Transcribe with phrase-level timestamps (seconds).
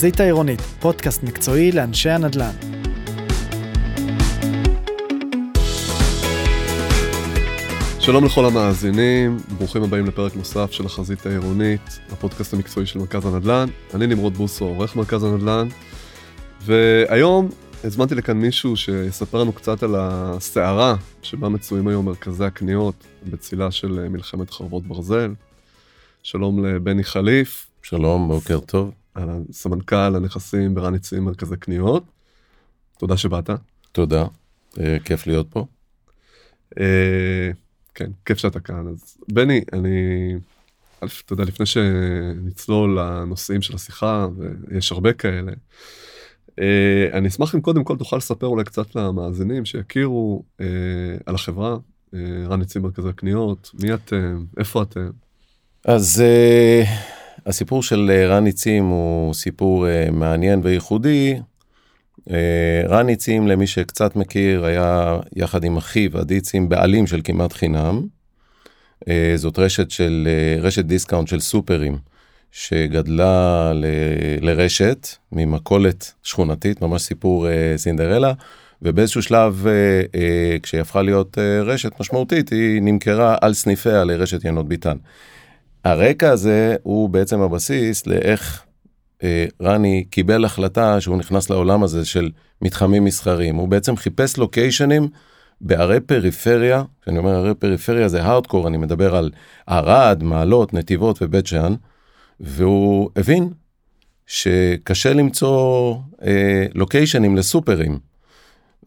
[0.00, 2.50] החזית העירונית, פודקאסט מקצועי לאנשי הנדל"ן.
[8.00, 13.68] שלום לכל המאזינים, ברוכים הבאים לפרק נוסף של החזית העירונית, הפודקאסט המקצועי של מרכז הנדל"ן.
[13.94, 15.68] אני נמרוד בוסו, עורך מרכז הנדל"ן,
[16.60, 17.48] והיום
[17.84, 22.94] הזמנתי לכאן מישהו שיספר לנו קצת על הסערה שבה מצויים היום מרכזי הקניות
[23.30, 25.34] בצילה של מלחמת חרבות ברזל.
[26.22, 27.66] שלום לבני חליף.
[27.82, 28.99] שלום, בוקר טוב.
[29.52, 32.04] סמנכ"ל הנכסים ברן יצאים מרכזי קניות.
[32.98, 33.50] תודה שבאת.
[33.92, 34.26] תודה,
[34.80, 35.66] אה, כיף להיות פה.
[36.80, 37.50] אה,
[37.94, 38.88] כן, כיף שאתה כאן.
[38.88, 40.34] אז בני, אני,
[40.98, 45.52] אתה יודע, לפני שנצלול לנושאים של השיחה, ויש הרבה כאלה,
[46.60, 50.66] אה, אני אשמח אם קודם כל תוכל לספר אולי קצת למאזינים שיכירו אה,
[51.26, 51.76] על החברה,
[52.46, 55.10] רני צים מרכזי קניות, מי אתם, איפה אתם.
[55.84, 56.88] אז אה,
[57.46, 61.34] הסיפור של אה, רני צים הוא סיפור אה, מעניין וייחודי.
[62.28, 62.32] אה,
[62.88, 68.06] רני צים למי שקצת מכיר היה יחד עם אחיו עדי צים בעלים של כמעט חינם.
[69.36, 70.28] זאת רשת של
[70.60, 71.98] רשת דיסקאונט של סופרים
[72.52, 73.84] שגדלה ל,
[74.40, 78.32] לרשת ממכולת שכונתית ממש סיפור סינדרלה
[78.82, 84.96] ובאיזשהו שלב uh, כשהיא הפכה להיות רשת משמעותית היא נמכרה על סניפיה לרשת ינות ביטן.
[85.84, 88.62] הרקע הזה הוא בעצם הבסיס לאיך
[89.22, 92.30] אה, רני קיבל החלטה שהוא נכנס לעולם הזה של
[92.62, 93.56] מתחמים מסחריים.
[93.56, 95.08] הוא בעצם חיפש לוקיישנים
[95.60, 99.30] בערי פריפריה, כשאני אומר ערי פריפריה זה הארדקור, אני מדבר על
[99.66, 101.74] ערד, מעלות, נתיבות ובית שאן,
[102.40, 103.48] והוא הבין
[104.26, 107.98] שקשה למצוא אה, לוקיישנים לסופרים.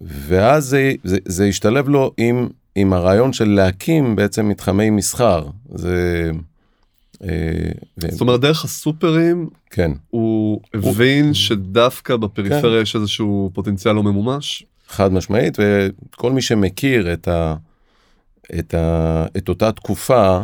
[0.02, 5.48] ואז זה, זה, זה השתלב לו עם, עם הרעיון של להקים בעצם מתחמי מסחר.
[5.76, 6.32] זה...
[7.24, 7.72] אה,
[8.10, 14.66] זאת אומרת דרך הסופרים כן הוא הבין שדווקא בפריפריה יש איזשהו פוטנציאל לא ממומש.
[14.88, 17.56] חד משמעית וכל מי שמכיר את, ה,
[18.60, 20.42] את, ה, את אותה תקופה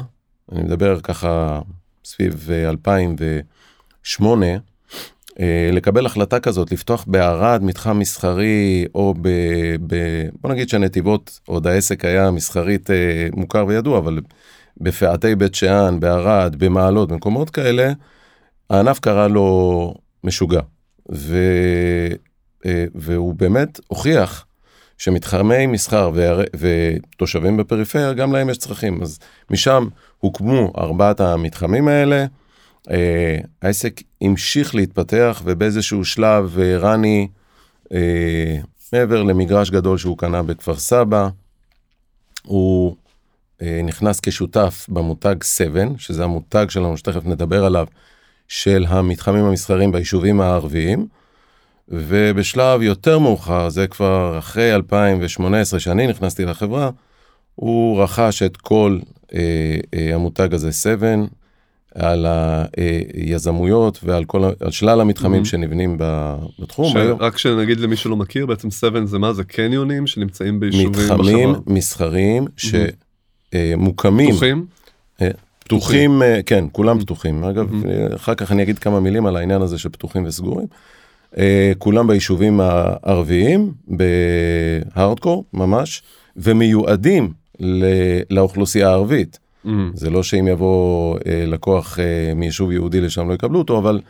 [0.52, 1.62] אני מדבר ככה
[2.06, 4.46] סביב 2008
[5.40, 9.30] אה, לקבל החלטה כזאת לפתוח בערד מתחם מסחרי או ב,
[9.88, 9.96] ב...
[10.42, 14.20] בוא נגיד שנתיבות עוד העסק היה מסחרית אה, מוכר וידוע אבל
[14.82, 17.92] בפאתי בית שאן, בערד, במעלות, במקומות כאלה,
[18.70, 20.62] הענף קרא לו משוגע.
[21.12, 21.38] ו,
[22.66, 24.46] אה, והוא באמת הוכיח
[24.98, 29.02] שמתחמי מסחר ו, ותושבים בפריפריה, גם להם יש צרכים.
[29.02, 29.20] אז
[29.50, 32.26] משם הוקמו ארבעת המתחמים האלה.
[32.92, 37.28] אה, העסק המשיך להתפתח ובאיזשהו שלב אה, רני,
[38.94, 41.30] מעבר למגרש גדול שהוא קנה בכפר סבא,
[42.44, 42.96] הוא
[43.84, 47.86] נכנס כשותף במותג 7, שזה המותג שלנו שתכף נדבר עליו,
[48.48, 51.08] של המתחמים המסחרים ביישובים הערביים.
[51.90, 56.90] ובשלב יותר מאוחר, זה כבר אחרי 2018 שאני נכנסתי לחברה,
[57.56, 59.00] הוא רכש את כל
[59.34, 59.40] אה,
[59.94, 61.16] אה, המותג הזה 7
[61.96, 62.26] על
[63.14, 65.46] היזמויות ועל כל, על שלל המתחמים mm-hmm.
[65.46, 65.98] שנבנים
[66.60, 66.94] בתחום.
[66.94, 66.96] ש...
[67.20, 69.34] רק שנגיד למי שלא מכיר, בעצם 7 זה מה?
[69.34, 71.18] זה קניונים שנמצאים ביישובים בחברה.
[71.18, 73.09] מתחמים מסחריים mm-hmm.
[73.54, 74.30] אה, מוקמים.
[74.30, 74.66] פתוחים?
[75.22, 75.30] אה,
[75.60, 77.44] פתוחים, אה, כן, כולם פתוחים.
[77.44, 77.72] אגב,
[78.16, 80.68] אחר כך אני אגיד כמה מילים על העניין הזה של פתוחים וסגורים.
[81.78, 86.02] כולם ביישובים הערביים, בהארדקור ממש,
[86.38, 87.34] ומיועדים
[88.30, 89.40] לאוכלוסייה הערבית.
[89.66, 89.70] Mm.
[89.94, 92.00] זה לא שאם יבוא לקוח
[92.36, 94.02] מיישוב יהודי לשם לא יקבלו אותו, אבל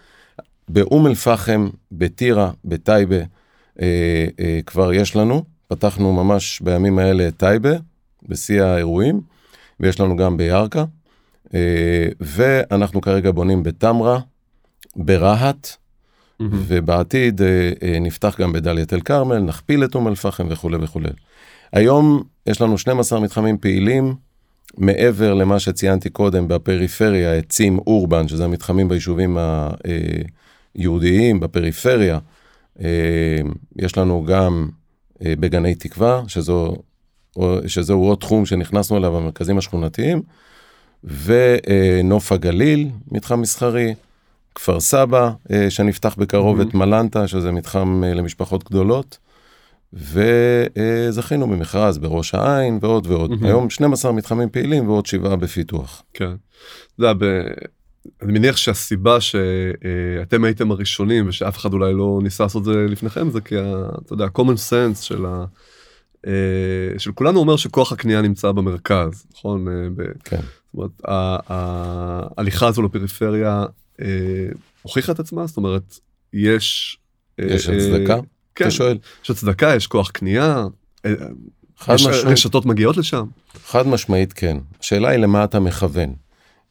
[0.69, 3.19] באום אל פחם, בטירה, בטייבה,
[4.65, 7.73] כבר יש לנו, פתחנו ממש בימים האלה את טייבה,
[8.27, 9.21] בשיא האירועים,
[9.79, 10.83] ויש לנו גם בירכא,
[11.53, 14.19] אה, ואנחנו כרגע בונים בתמרה,
[14.95, 16.45] ברהט, mm-hmm.
[16.51, 21.09] ובעתיד אה, אה, נפתח גם בדאלית אל כרמל, נכפיל את אום אל פחם וכולי וכולי.
[21.73, 24.15] היום יש לנו 12 מתחמים פעילים,
[24.77, 29.37] מעבר למה שציינתי קודם בפריפריה, עצים אורבן, שזה המתחמים ביישובים
[30.75, 32.19] היהודיים בפריפריה.
[33.75, 34.69] יש לנו גם
[35.21, 36.75] בגני תקווה, שזו
[37.67, 40.21] שזהו עוד תחום שנכנסנו אליו במרכזים השכונתיים,
[41.03, 43.93] ונוף הגליל, מתחם מסחרי,
[44.55, 46.67] כפר סבא, אה, שנפתח בקרוב, mm-hmm.
[46.69, 49.17] את מלנטה, שזה מתחם אה, למשפחות גדולות,
[49.93, 53.31] וזכינו במכרז בראש העין ועוד ועוד.
[53.31, 53.45] Mm-hmm.
[53.45, 56.03] היום 12 מתחמים פעילים ועוד שבעה בפיתוח.
[56.13, 56.25] כן.
[56.25, 57.25] אתה יודע, ב...
[58.21, 63.41] אני מניח שהסיבה שאתם הייתם הראשונים ושאף אחד אולי לא ניסה לעשות זה לפניכם זה
[63.41, 65.45] כי אתה יודע common sense של ה...
[66.27, 66.31] אה,
[66.97, 70.37] של כולנו אומר שכוח הקנייה נמצא במרכז נכון אה, כן.
[70.37, 70.91] זאת אומרת
[71.47, 73.65] ההליכה הזו לפריפריה
[74.01, 74.05] אה,
[74.81, 75.99] הוכיחה את עצמה זאת אומרת
[76.33, 76.97] יש...
[77.39, 78.19] יש הצדקה?
[78.55, 78.97] כן, אתה שואל.
[79.23, 80.65] יש הצדקה, יש כוח קנייה,
[81.77, 82.25] חד יש משמעית.
[82.25, 83.25] רשתות מגיעות לשם.
[83.65, 84.57] חד משמעית כן.
[84.81, 86.13] השאלה היא למה אתה מכוון.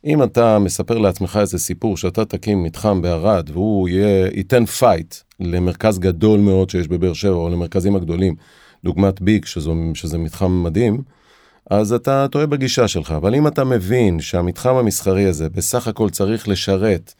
[0.04, 5.98] אם אתה מספר לעצמך איזה סיפור שאתה תקים מתחם בערד והוא יהיה, ייתן fight למרכז
[5.98, 8.34] גדול מאוד שיש בבאר שבע או למרכזים הגדולים,
[8.84, 11.02] דוגמת ביג שזו, שזה מתחם מדהים,
[11.70, 13.10] אז אתה טועה בגישה שלך.
[13.10, 17.14] אבל אם אתה מבין שהמתחם המסחרי הזה בסך הכל צריך לשרת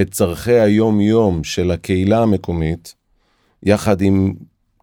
[0.00, 2.94] את צורכי היום-יום של הקהילה המקומית,
[3.62, 4.34] יחד עם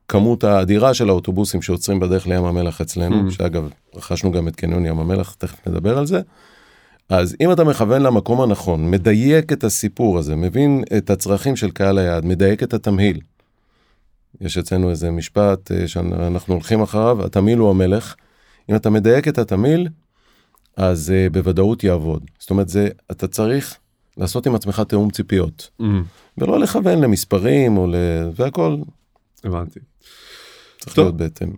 [0.08, 3.32] כמות האדירה של האוטובוסים שעוצרים בדרך לים המלח אצלנו, Mm.
[3.32, 6.22] שאגב, רכשנו גם את קניון ים המלח, תכף נדבר על זה.
[7.10, 11.98] אז אם אתה מכוון למקום הנכון, מדייק את הסיפור הזה, מבין את הצרכים של קהל
[11.98, 13.20] היעד, מדייק את התמהיל.
[14.42, 18.16] יש אצלנו איזה משפט אה, שאנחנו הולכים אחריו, התמהיל הוא המלך.
[18.70, 19.90] אם אתה מדייק את התמהיל,
[20.78, 22.24] אז uh, בוודאות יעבוד.
[22.40, 23.76] זאת אומרת, זה, אתה צריך
[24.18, 25.84] לעשות עם עצמך תיאום ציפיות, Mm,
[26.38, 27.96] ולא לכוון למספרים או ל...
[28.36, 28.78] והכל
[29.44, 29.80] הבנתי.
[30.80, 31.06] צריך טוב.
[31.06, 31.54] להיות בהתאם.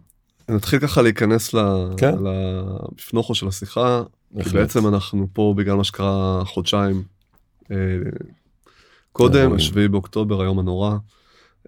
[0.49, 2.15] נתחיל ככה להיכנס ל- כן.
[2.97, 4.03] לפנוכו של השיחה.
[4.43, 4.49] כי.
[4.49, 7.03] בעצם אנחנו פה בגלל מה שקרה חודשיים
[7.71, 7.75] אה,
[9.11, 9.55] קודם, האירועים.
[9.59, 10.95] השביעי באוקטובר, היום הנורא.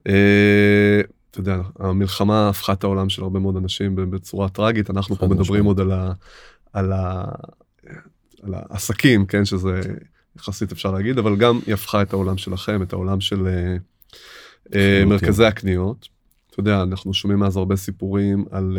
[0.07, 1.01] אה,
[1.31, 5.65] אתה יודע, המלחמה הפכה את העולם של הרבה מאוד אנשים בצורה טרגית, אנחנו פה מדברים.
[5.65, 6.11] עוד על, ה,
[6.73, 7.25] על, ה,
[8.43, 9.81] על העסקים, כן, שזה
[10.35, 13.77] יחסית אפשר להגיד, אבל גם היא הפכה את העולם שלכם, את העולם של אה, אה,
[14.73, 15.09] לחלוטין.
[15.09, 16.07] מרכזי הקניות.
[16.51, 18.77] אתה יודע, אנחנו שומעים אז הרבה סיפורים על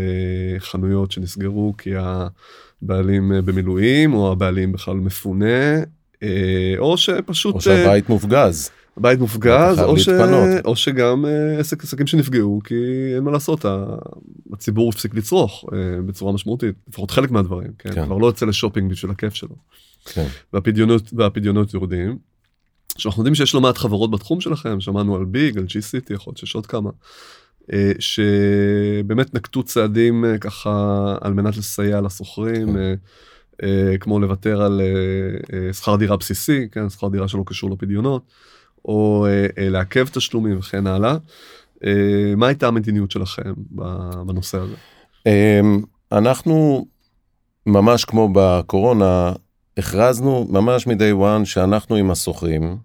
[0.58, 5.82] חנויות שנסגרו כי הבעלים במילואים, או הבעלים בכלל מפונה,
[6.78, 7.54] או שפשוט...
[7.54, 8.70] או שהבית מופגז.
[8.98, 10.08] הבית מופגז, או, ש...
[10.64, 12.74] או שגם אה, עסק עסקים שנפגעו, כי
[13.14, 13.64] אין מה לעשות,
[14.52, 17.92] הציבור הפסיק לצרוך אה, בצורה משמעותית, לפחות חלק מהדברים, כן?
[17.92, 18.04] כן.
[18.04, 19.56] כבר לא יוצא לשופינג בשביל הכיף שלו.
[20.04, 20.26] כן.
[20.52, 22.18] והפדיונות, והפדיונות יורדים.
[22.94, 26.30] עכשיו אנחנו יודעים שיש לא מעט חברות בתחום שלכם, שמענו על ביג, על G-City, יכול
[26.30, 26.90] להיות שיש עוד כמה,
[27.72, 32.94] אה, שבאמת נקטו צעדים ככה על מנת לסייע לשוכרים, כן.
[34.00, 34.80] כמו לוותר על
[35.72, 38.22] שכר דירה בסיסי, כן, שכר דירה שלא קשור לפדיונות,
[38.84, 41.16] או אה, אה, לעכב תשלומים וכן הלאה.
[41.84, 43.52] אה, מה הייתה המדיניות שלכם
[44.26, 44.74] בנושא הזה?
[45.26, 45.82] אמ,
[46.12, 46.86] אנחנו,
[47.66, 49.32] ממש כמו בקורונה,
[49.76, 52.76] הכרזנו ממש מ-day one שאנחנו עם השוכרים,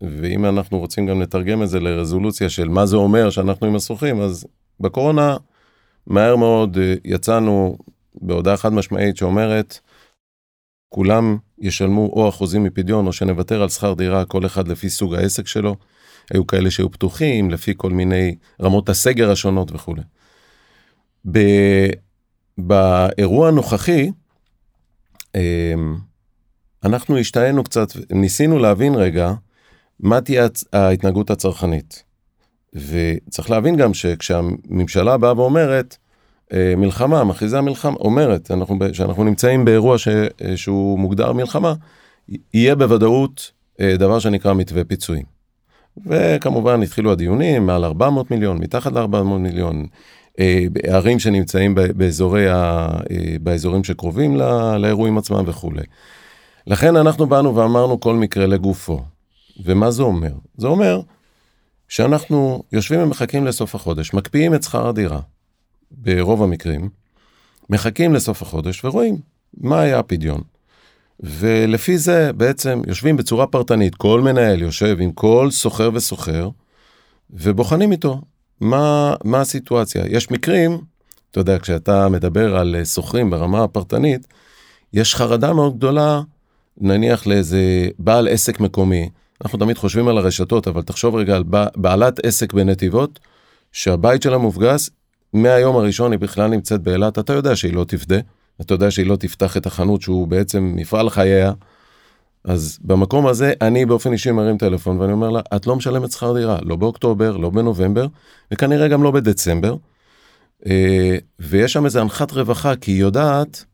[0.00, 4.20] ואם אנחנו רוצים גם לתרגם את זה לרזולוציה של מה זה אומר שאנחנו עם השוכרים,
[4.20, 4.46] אז
[4.80, 5.36] בקורונה
[6.06, 7.78] מהר מאוד אה, יצאנו
[8.14, 9.78] בהודעה חד משמעית שאומרת,
[10.88, 15.46] כולם ישלמו או אחוזים מפדיון או שנוותר על שכר דירה, כל אחד לפי סוג העסק
[15.46, 15.76] שלו.
[16.30, 20.02] היו כאלה שהיו פתוחים, לפי כל מיני רמות הסגר השונות וכולי.
[21.30, 21.90] ב-
[22.58, 24.10] באירוע הנוכחי,
[25.34, 25.96] אמ,
[26.84, 29.32] אנחנו השתהינו קצת, ניסינו להבין רגע
[30.00, 32.02] מה תהיה ההתנהגות הצרכנית.
[32.74, 35.96] וצריך להבין גם שכשהממשלה באה ואומרת,
[36.76, 41.74] מלחמה, מכריזה מלחמה, אומרת, אנחנו, שאנחנו נמצאים באירוע ש, אה, שהוא מוגדר מלחמה,
[42.54, 45.24] יהיה בוודאות אה, דבר שנקרא מתווה פיצויים.
[46.06, 49.86] וכמובן התחילו הדיונים, מעל 400 מיליון, מתחת ל-400 מיליון,
[50.40, 55.82] אה, ערים שנמצאים באזורי ה, אה, באזורים שקרובים ל- לאירועים עצמם וכולי.
[56.66, 59.00] לכן אנחנו באנו ואמרנו כל מקרה לגופו.
[59.64, 60.32] ומה זה אומר?
[60.56, 61.00] זה אומר
[61.88, 65.20] שאנחנו יושבים ומחכים לסוף החודש, מקפיאים את שכר הדירה,
[65.90, 66.88] ברוב המקרים,
[67.70, 69.18] מחכים לסוף החודש ורואים
[69.54, 70.40] מה היה הפדיון.
[71.20, 76.48] ולפי זה בעצם יושבים בצורה פרטנית, כל מנהל יושב עם כל סוחר וסוחר,
[77.30, 78.20] ובוחנים איתו
[78.60, 80.04] מה, מה הסיטואציה.
[80.08, 80.78] יש מקרים,
[81.30, 84.26] אתה יודע, כשאתה מדבר על אה, סוחרים ברמה הפרטנית,
[84.92, 86.20] יש חרדה מאוד גדולה,
[86.80, 89.08] נניח לאיזה בעל עסק מקומי,
[89.44, 93.18] אנחנו תמיד חושבים על הרשתות, אבל תחשוב רגע על בע- בעלת עסק בנתיבות,
[93.72, 94.90] שהבית שלה מופגז,
[95.32, 98.18] מהיום הראשון היא בכלל נמצאת באילת, אתה יודע שהיא לא תפדה,
[98.60, 101.52] אתה יודע שהיא לא תפתח את החנות שהוא בעצם מפעל חייה.
[102.44, 106.34] אז במקום הזה אני באופן אישי מרים טלפון ואני אומר לה, את לא משלמת שכר
[106.34, 108.06] דירה, לא באוקטובר, לא בנובמבר,
[108.52, 109.76] וכנראה גם לא בדצמבר.
[110.66, 113.64] אה, ויש שם איזה הנחת רווחה, כי היא יודעת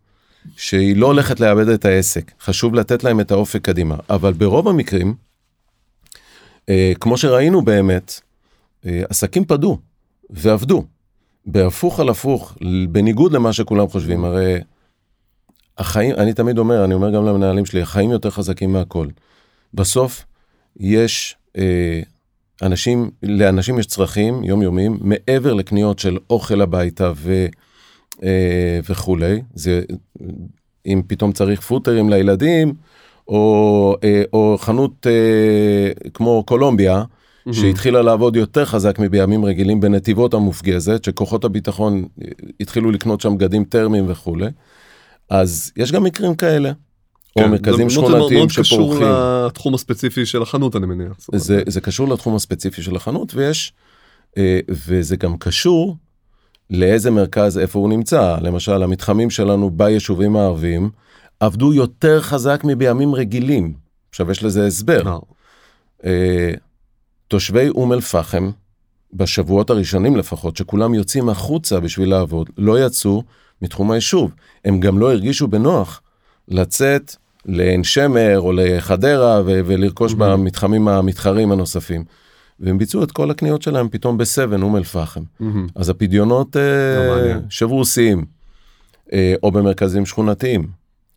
[0.56, 2.32] שהיא לא הולכת לאבד את העסק.
[2.40, 3.96] חשוב לתת להם את האופק קדימה.
[4.10, 5.14] אבל ברוב המקרים,
[6.68, 8.20] אה, כמו שראינו באמת,
[8.86, 9.78] אה, עסקים פדו
[10.30, 10.84] ועבדו.
[11.46, 12.56] בהפוך על הפוך,
[12.88, 14.60] בניגוד למה שכולם חושבים, הרי
[15.78, 19.06] החיים, אני תמיד אומר, אני אומר גם למנהלים שלי, החיים יותר חזקים מהכל.
[19.74, 20.24] בסוף
[20.76, 22.00] יש אה,
[22.62, 27.46] אנשים, לאנשים יש צרכים יומיומיים מעבר לקניות של אוכל הביתה ו,
[28.22, 29.42] אה, וכולי.
[29.54, 29.82] זה,
[30.86, 32.74] אם פתאום צריך פוטרים לילדים,
[33.28, 37.04] או, אה, או חנות אה, כמו קולומביה,
[37.52, 42.04] שהתחילה לעבוד יותר חזק מבימים רגילים בנתיבות המופגזת, שכוחות הביטחון
[42.60, 44.46] התחילו לקנות שם בגדים טרמיים וכולי.
[45.30, 46.72] אז יש גם מקרים כאלה.
[47.36, 49.06] או כן, מרכזים זה מאוד- שכונתיים מאוד קשור שפורחים.
[49.46, 51.12] לתחום הספציפי של החנות אני מניח.
[51.34, 53.72] זה, זה קשור לתחום הספציפי של החנות ויש,
[54.38, 55.96] אה, וזה גם קשור
[56.70, 58.36] לאיזה מרכז, איפה הוא נמצא.
[58.40, 60.90] למשל, המתחמים שלנו ביישובים הערביים
[61.40, 63.74] עבדו יותר חזק מבימים רגילים.
[64.10, 65.02] עכשיו, יש לזה הסבר.
[65.06, 65.18] אה,
[66.04, 66.52] אה,
[67.28, 68.50] תושבי אום אל-פחם,
[69.14, 73.22] בשבועות הראשונים לפחות, שכולם יוצאים החוצה בשביל לעבוד, לא יצאו
[73.62, 74.30] מתחום היישוב.
[74.64, 76.00] הם גם לא הרגישו בנוח
[76.48, 77.16] לצאת
[77.46, 80.16] לעין שמר או לחדרה ו- ולרכוש Mhm.
[80.18, 82.04] במתחמים המתחרים הנוספים.
[82.60, 85.22] והם ביצעו את כל הקניות שלהם פתאום בסבן, אום אל-פחם.
[85.40, 85.66] מהמם.
[85.74, 87.40] אז הפדיונות אה, לא.
[87.50, 88.24] שברו שיאים.
[89.12, 90.66] אה, או במרכזים שכונתיים,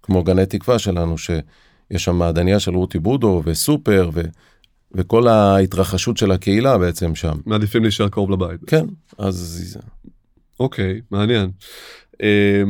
[0.04, 1.42] כמו גני תקווה שלנו, שיש
[2.04, 4.10] שם מעדניה של רותי בודו וסופר
[4.98, 7.38] וכל ההתרחשות של הקהילה בעצם שם.
[7.46, 8.60] מעדיפים להישאר קרוב לבית.
[8.68, 8.86] כן,
[9.18, 9.77] אז
[10.60, 11.50] אוקיי, מעניין.
[12.24, 12.63] אה,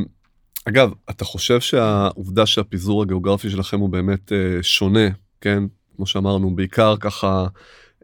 [0.65, 5.09] אגב, אתה חושב שהעובדה שהפיזור הגיאוגרפי שלכם הוא באמת אה, שונה,
[5.41, 5.63] כן?
[5.95, 7.47] כמו שאמרנו, בעיקר ככה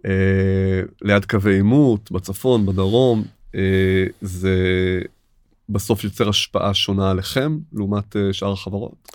[0.05, 3.23] אה, ליד קווי עימות, בצפון, בדרום,
[3.55, 4.55] אה, זה
[5.69, 9.11] בסוף יוצר השפעה שונה עליכם לעומת אה, שאר החברות?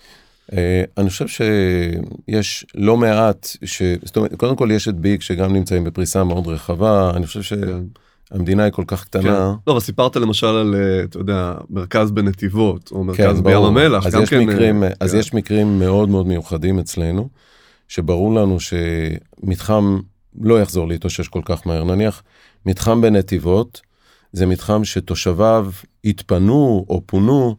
[0.53, 3.83] אה, אני חושב שיש לא מעט, ש...
[4.05, 7.81] זאת אומרת, קודם כל יש את ביג שגם נמצאים בפריסה מאוד רחבה, אני חושב כן.
[8.33, 9.05] שהמדינה היא כל כך כן.
[9.05, 9.55] קטנה.
[9.67, 13.63] לא, אבל סיפרת למשל על, אה, אתה יודע, מרכז בנתיבות, או מרכז כן, בים.
[13.63, 14.41] המלח, אז יש כן.
[14.41, 15.19] מקרים, אה, אז כן.
[15.19, 17.29] יש מקרים מאוד מאוד מיוחדים אצלנו,
[17.89, 19.99] שברור לנו שמתחם
[20.41, 21.85] לא יחזור להתאושש כל כך מהר.
[21.85, 22.23] נניח,
[22.67, 23.81] מתחם בנתיבות,
[24.33, 25.71] זה מתחם שתושביו
[26.05, 27.57] התפנו או פונו,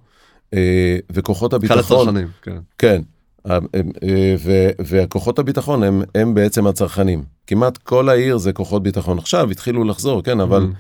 [1.12, 2.58] וכוחות קל הביטחון, כן.
[2.78, 3.02] כן,
[3.50, 3.58] אה,
[4.04, 7.24] אה, ו- וכוחות הביטחון הם, הם בעצם הצרכנים.
[7.48, 9.18] כמעט כל העיר זה כוחות ביטחון.
[9.18, 10.76] עכשיו התחילו לחזור, כן, אבל Mhm.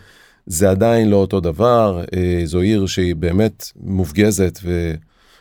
[0.45, 4.93] זה עדיין לא אותו דבר, אה, זו עיר שהיא באמת מופגזת ו,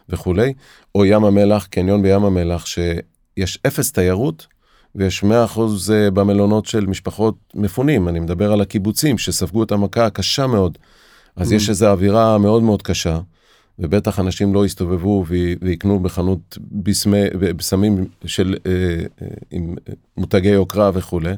[0.09, 0.53] וכולי,
[0.95, 4.47] או ים המלח, קניון בים המלח, שיש אפס תיירות
[4.95, 5.31] ויש 100%
[5.93, 10.79] אה, במלונות של משפחות מפונים, אני מדבר על הקיבוצים שספגו את המכה הקשה מאוד,
[11.37, 11.55] אז Mm.
[11.55, 13.19] יש איזו אווירה מאוד מאוד קשה,
[13.79, 15.25] ובטח אנשים לא יסתובבו
[15.63, 18.73] ויקנו בחנות בסמי- בסמים של, אה,
[19.23, 19.75] אה, עם
[20.17, 21.33] מותגי יוקרה וכולי.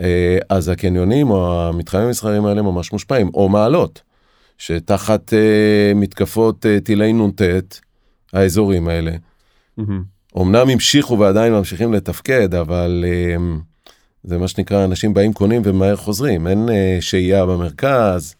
[0.00, 4.02] אה, אז הקניונים או המתחמים המסחריים האלה ממש מושפעים, או מעלות,
[4.58, 7.42] שתחת אה, מתקפות אה, טילי נ"ט,
[8.32, 9.12] האזורים האלה,
[9.76, 10.02] מהמם.
[10.38, 13.36] אמנם המשיכו ועדיין ממשיכים לתפקד, אבל אה,
[14.24, 18.34] זה מה שנקרא, אנשים באים קונים ומהר חוזרים, אין אה, שהייה במרכז,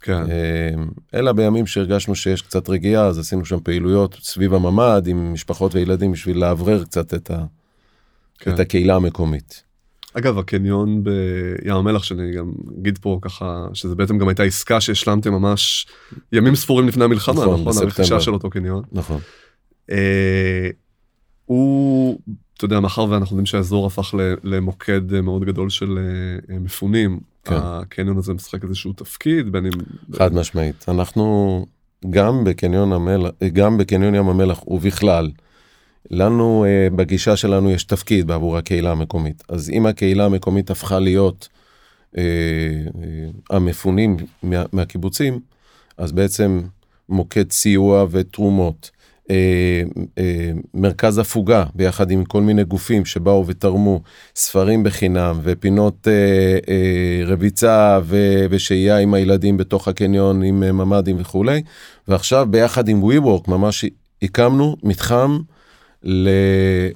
[0.00, 0.30] כן.
[0.30, 0.74] אה,
[1.14, 6.12] אלא בימים שהרגשנו שיש קצת רגיעה, אז עשינו שם פעילויות סביב הממ"ד עם משפחות וילדים
[6.12, 7.44] בשביל לאוורר קצת את, ה,
[8.38, 8.54] כן.
[8.54, 9.70] את הקהילה המקומית.
[10.14, 15.32] אגב, הקניון בים המלח, שאני גם אגיד פה ככה, שזה בעצם גם הייתה עסקה שהשלמתם
[15.32, 15.86] ממש
[16.32, 17.82] ימים ספורים לפני המלחמה, נכון, נכון?
[17.82, 18.82] הרכישה של אותו קניון.
[18.92, 19.20] נכון.
[19.90, 20.68] אה,
[21.44, 22.18] הוא,
[22.56, 24.14] אתה יודע, מאחר ואנחנו יודעים שהאזור הפך
[24.44, 27.54] למוקד מאוד גדול של אה, מפונים, כן.
[27.58, 29.72] הקניון הזה משחק איזשהו תפקיד, בין אם...
[30.14, 30.84] חד משמעית.
[30.88, 31.66] אנחנו
[32.10, 35.30] גם בקניון המלח, גם בקניון ים המלח ובכלל,
[36.10, 39.42] לנו אה, בגישה שלנו יש תפקיד בעבור הקהילה המקומית.
[39.48, 41.48] אז אם הקהילה המקומית הפכה להיות
[42.18, 42.22] אה,
[43.02, 45.40] אה, המפונים מה, מהקיבוצים,
[45.96, 46.60] אז בעצם
[47.08, 48.90] מוקד סיוע ותרומות.
[49.30, 49.82] אה,
[50.18, 54.00] אה, מרכז הפוגה ביחד עם כל מיני גופים שבאו ותרמו
[54.36, 56.12] ספרים בחינם ופינות אה,
[56.68, 61.62] אה, רביצה ו- ושהייה עם הילדים בתוך הקניון עם אה, ממ"דים וכולי
[62.08, 63.84] ועכשיו ביחד עם WeWork ממש
[64.22, 65.38] הקמנו מתחם
[66.02, 66.28] ל,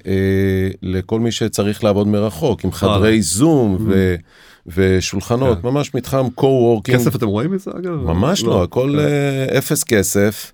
[0.07, 4.15] אה, לכל מי שצריך לעבוד מרחוק עם חדרי זום ו-
[4.67, 5.67] ושולחנות כן.
[5.67, 7.91] ממש מתחם co-working כסף אתם רואים מזה אגב?
[7.91, 9.57] ממש לא, הכל כן.
[9.57, 10.51] אפס כסף,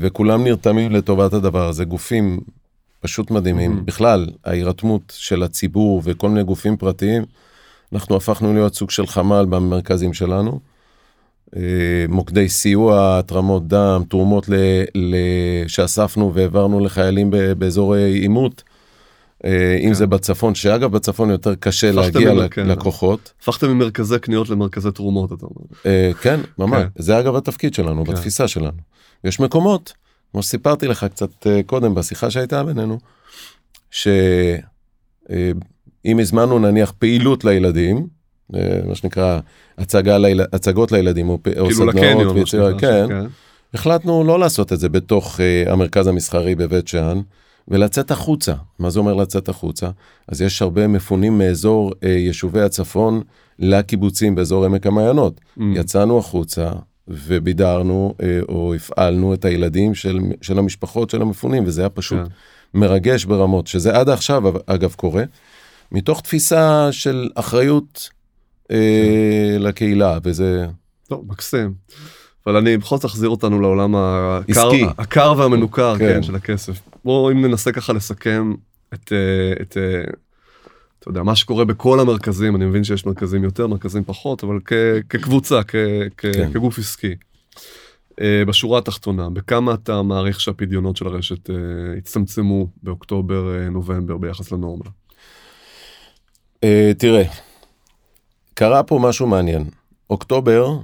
[0.00, 2.40] וכולם נרתמים לטובת הדבר הזה, גופים
[3.00, 3.78] פשוט מדהימים.
[3.78, 3.84] Mhm.
[3.84, 7.24] בכלל, ההירתמות של הציבור וכל מיני גופים פרטיים,
[7.92, 10.60] אנחנו הפכנו להיות סוג של חמ"ל במרכזים שלנו.
[11.56, 11.60] אה,
[12.08, 14.54] מוקדי סיוע, התרמות דם, תרומות ל,
[14.94, 15.14] ל,
[15.66, 17.52] שאספנו והעברנו לחיילים ב,
[17.94, 18.62] עימות.
[19.44, 19.94] אה, אם כן.
[19.94, 22.66] זה בצפון, שאגב בצפון יותר קשה להגיע ממר- כן.
[22.66, 23.32] לקוחות.
[23.42, 25.66] הפכתם ממרכזי קניות למרכזי תרומות, אתה אומר.
[25.86, 26.82] אה, כן, ממש.
[26.82, 27.02] כן.
[27.02, 28.12] זה אגב התפקיד שלנו, כן.
[28.12, 28.91] בתפיסה שלנו.
[29.24, 29.92] יש מקומות,
[30.32, 32.98] כמו שסיפרתי לך קצת אה, קודם בשיחה שהייתה בינינו,
[33.90, 34.58] שאם
[36.20, 38.06] הזמנו נניח פעילות לילדים,
[38.54, 39.40] אה, מה שנקרא
[39.78, 40.40] הצגה ליל...
[40.52, 43.24] הצגות לילדים או, פ- או כאילו סדנאות, לקניון, ויצירה- כן, כן.
[43.74, 47.20] החלטנו לא לעשות את זה בתוך uh, המרכז המסחרי בבית שאן,
[47.68, 48.54] ולצאת החוצה.
[48.78, 49.90] מה זה אומר לצאת החוצה?
[50.28, 53.22] אז יש הרבה מפונים מאזור אה, יישובי הצפון
[53.58, 55.40] לקיבוצים באזור עמק המעיינות.
[55.58, 55.62] Mm.
[55.74, 56.70] יצאנו החוצה
[57.12, 62.78] ובידרנו אה, או הפעלנו את הילדים של, של המשפחות של המפונים, וזה היה פשוט כן.
[62.78, 65.24] מרגש ברמות, שזה עד עכשיו אגב קורה,
[65.92, 68.10] מתוך תפיסה של אחריות
[68.70, 70.66] אה, לקהילה, וזה...
[71.08, 71.74] טוב, מקסים.
[72.46, 74.86] אבל אני בכל זאת אחזיר אותנו לעולם הקר, עסקי.
[74.98, 76.14] הקר והמנוכר כן.
[76.14, 76.22] כן.
[76.22, 76.80] של הכסף.
[77.04, 78.54] בואו אם ננסה ככה לסכם
[78.94, 80.12] את, אה, את אה,
[81.02, 84.72] אתה יודע, מה שקורה בכל המרכזים, אני מבין שיש מרכזים יותר, מרכזים פחות, אבל כ,
[85.08, 85.74] כקבוצה, כ,
[86.16, 86.52] כ, כן.
[86.52, 87.14] כגוף עסקי.
[88.20, 91.56] אה, בשורה התחתונה, בכמה אתה מעריך שהפדיונות של הרשת אה,
[91.98, 94.84] הצטמצמו באוקטובר, אה, נובמבר ביחס לנורמה?
[96.64, 97.24] אה, תראה,
[98.54, 99.64] קרה פה משהו מעניין.
[100.10, 100.78] אוקטובר,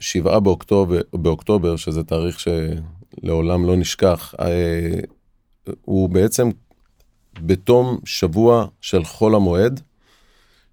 [0.00, 4.34] 7 באוקטובר, באוקטובר, שזה תאריך שלעולם לא נשכח,
[5.80, 6.50] הוא בעצם
[7.40, 9.80] בתום שבוע של חול המועד,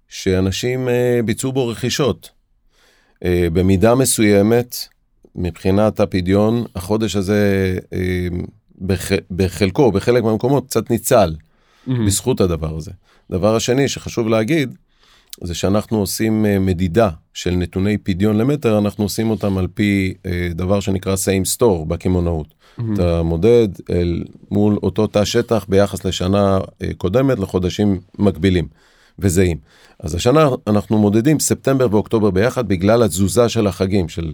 [0.08, 2.30] שאנשים אה, ביצעו בו רכישות.
[3.24, 4.76] אה, במידה מסוימת,
[5.34, 8.28] מבחינת הפדיון, החודש הזה אה,
[8.78, 11.34] בח, בחלקו, בחלק מהמקומות, קצת ניצל.
[12.06, 12.90] בזכות הדבר הזה.
[13.30, 14.74] דבר השני שחשוב להגיד,
[15.42, 20.48] זה שאנחנו עושים אה, מדידה של נתוני פדיון למטר, אנחנו עושים אותם על פי אה,
[20.54, 22.46] דבר שנקרא same store בקמעונאות.
[22.94, 28.68] אתה מודד אל מול אותו תא שטח ביחס לשנה אה, קודמת לחודשים מקבילים
[29.18, 29.56] וזהים.
[30.00, 34.32] אז השנה אנחנו מודדים ספטמבר ואוקטובר ביחד בגלל התזוזה של החגים, של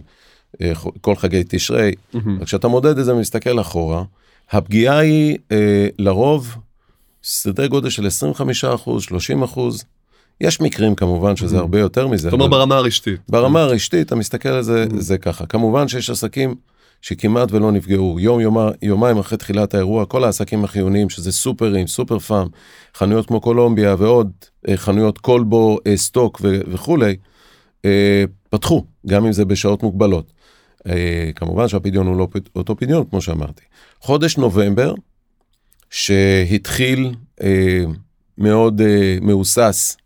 [1.01, 1.93] כל חגי תשרי.
[2.45, 4.03] כשאתה מודד את זה ומסתכל אחורה,
[4.51, 5.37] הפגיעה היא
[5.99, 6.55] לרוב
[7.23, 9.83] סדרי גודל של 25 אחוז, 30 אחוז.
[10.41, 12.29] יש מקרים כמובן שזה הרבה יותר מזה.
[12.29, 13.19] אבל ברמה הרשתית.
[13.29, 15.45] ברמה הרשתית אתה מסתכל על זה, זה ככה.
[15.45, 16.55] כמובן שיש עסקים
[17.01, 18.19] שכמעט ולא נפגעו.
[18.19, 22.47] יום, יומה, יומיים אחרי תחילת האירוע, כל העסקים החיוניים, שזה סופרים, סופר פארם,
[22.95, 24.31] חנויות כמו קולומביה ועוד,
[24.67, 27.15] אה, חנויות כלבו, אה, סטוק ו- וכולי,
[27.85, 30.33] אה, פתחו, גם אם זה בשעות מוגבלות.
[31.35, 33.63] כמובן שהפדיון הוא לא אותו פדיון, כמו שאמרתי.
[34.01, 34.93] חודש נובמבר,
[35.89, 37.11] שהתחיל
[38.37, 39.97] מאוד אה, מהוסס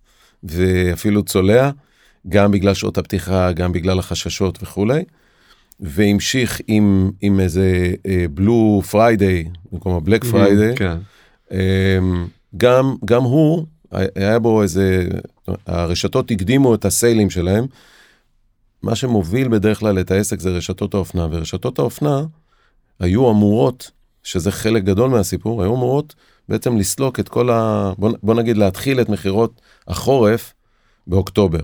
[0.43, 1.71] ואפילו צולע,
[2.29, 5.03] גם בגלל שעות הפתיחה, גם בגלל החששות וכולי,
[5.79, 7.93] והמשיך עם, עם איזה
[8.33, 10.97] Blue Friday, במקום ה Black Friday, כן.
[11.51, 12.27] אמ,
[12.57, 15.07] גם, גם הוא, היה בו איזה,
[15.67, 17.65] הרשתות הקדימו את הסיילים שלהם.
[18.83, 22.23] מה שמוביל בדרך כלל את העסק זה רשתות האופנה, ורשתות האופנה
[22.99, 23.91] היו אמורות,
[24.23, 26.15] שזה חלק גדול מהסיפור, היו אמורות
[26.51, 27.91] בעצם לסלוק את כל ה...
[27.97, 30.53] בוא, בוא נגיד להתחיל את מכירות החורף
[31.07, 31.59] באוקטובר.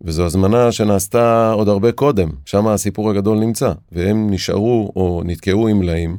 [0.00, 5.78] וזו הזמנה שנעשתה עוד הרבה קודם, שם הסיפור הגדול נמצא, והם נשארו או נתקעו עם
[5.78, 6.16] מלאים.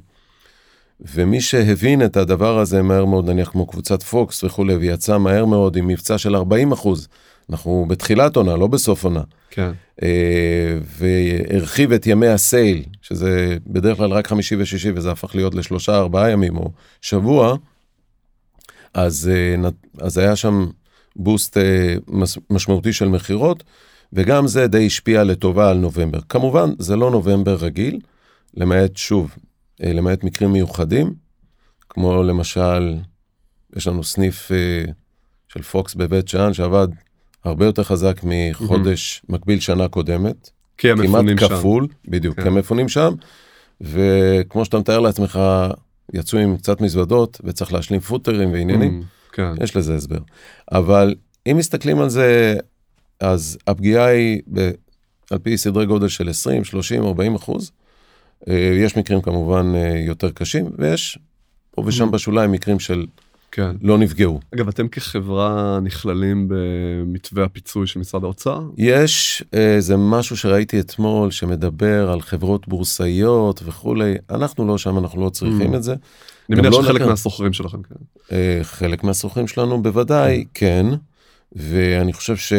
[1.15, 5.76] ומי שהבין את הדבר הזה מהר מאוד, נניח כמו קבוצת פוקס וכולי, ויצא מהר מאוד
[5.76, 7.08] עם מבצע של 40 אחוז,
[7.50, 9.71] אנחנו בתחילת עונה, לא בסוף עונה, כן.
[10.04, 15.97] אה, והרחיב את ימי הסייל, שזה בדרך כלל רק חמישי ושישי, וזה הפך להיות לשלושה
[15.97, 16.71] ארבעה ימים או
[17.02, 17.56] שבוע,
[18.93, 19.69] אז, אה,
[20.00, 20.65] אז היה שם
[21.15, 21.95] בוסט אה,
[22.50, 23.63] משמעותי של מכירות,
[24.13, 26.19] וגם זה די השפיע לטובה על נובמבר.
[26.30, 28.00] כמובן, זה לא נובמבר רגיל,
[28.54, 29.36] למעט, שוב,
[29.84, 31.13] אה, למעט מקרים מיוחדים,
[31.89, 32.95] כמו למשל,
[33.76, 34.52] יש לנו סניף
[35.47, 36.88] של פוקס בבית שאן שעבד
[37.43, 41.47] הרבה יותר חזק מחודש מקביל שנה קודמת, כי הם כמעט שם.
[41.47, 42.41] כפול, בדיוק, כן.
[42.41, 43.13] כי הם מפונים שם,
[43.82, 45.39] וכמו שאתה מתאר לעצמך,
[46.13, 49.52] יצאו עם קצת מזוודות וצריך להשלים פוטרים ועניינים, Mm, כן.
[49.63, 50.20] יש לזה הסבר.
[50.72, 51.15] אבל
[51.52, 52.56] אם מסתכלים על זה,
[53.20, 54.72] אז הפגיעה היא ב,
[55.32, 57.72] על פי סדרי גודל של 20, 30, 40 אחוז.
[58.50, 61.20] אה, יש מקרים כמובן אה, יותר קשים, ויש
[61.72, 62.12] פה ושם Mhm.
[62.12, 63.06] בשוליים מקרים של
[63.51, 63.75] כן.
[63.81, 64.39] לא נפגעו.
[64.55, 68.62] אגב, אתם כחברה נכללים במתווה הפיצוי של משרד האוצר?
[68.77, 75.29] יש איזה משהו שראיתי אתמול שמדבר על חברות בורסאיות וכולי, אנחנו לא שם, אנחנו לא
[75.29, 75.77] צריכים Mm.
[75.77, 75.95] את זה.
[76.49, 77.01] אני מניח לא שחלק.
[77.01, 77.95] מהסוחרים שלכם, כן.
[78.31, 80.86] אה, חלק מהסוחרים שלנו בוודאי כן,
[81.51, 82.53] ואני חושב ש...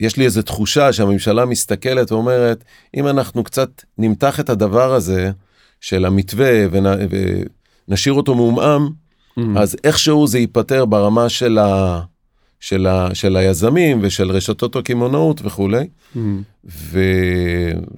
[0.00, 2.64] יש לי איזו תחושה שהממשלה מסתכלת ואומרת,
[2.96, 5.30] אם אנחנו קצת נמתח את הדבר הזה
[5.80, 6.86] של המתווה ונ...
[7.88, 8.88] ונשאיר אותו מעומעם.
[9.56, 12.00] אז איכשהו זה ייפתר ברמה של, ה...
[12.60, 13.14] של, ה...
[13.14, 15.86] של היזמים ושל רשתות הקמעונאות וכולי.
[16.16, 16.18] Mm.
[16.64, 17.00] ו...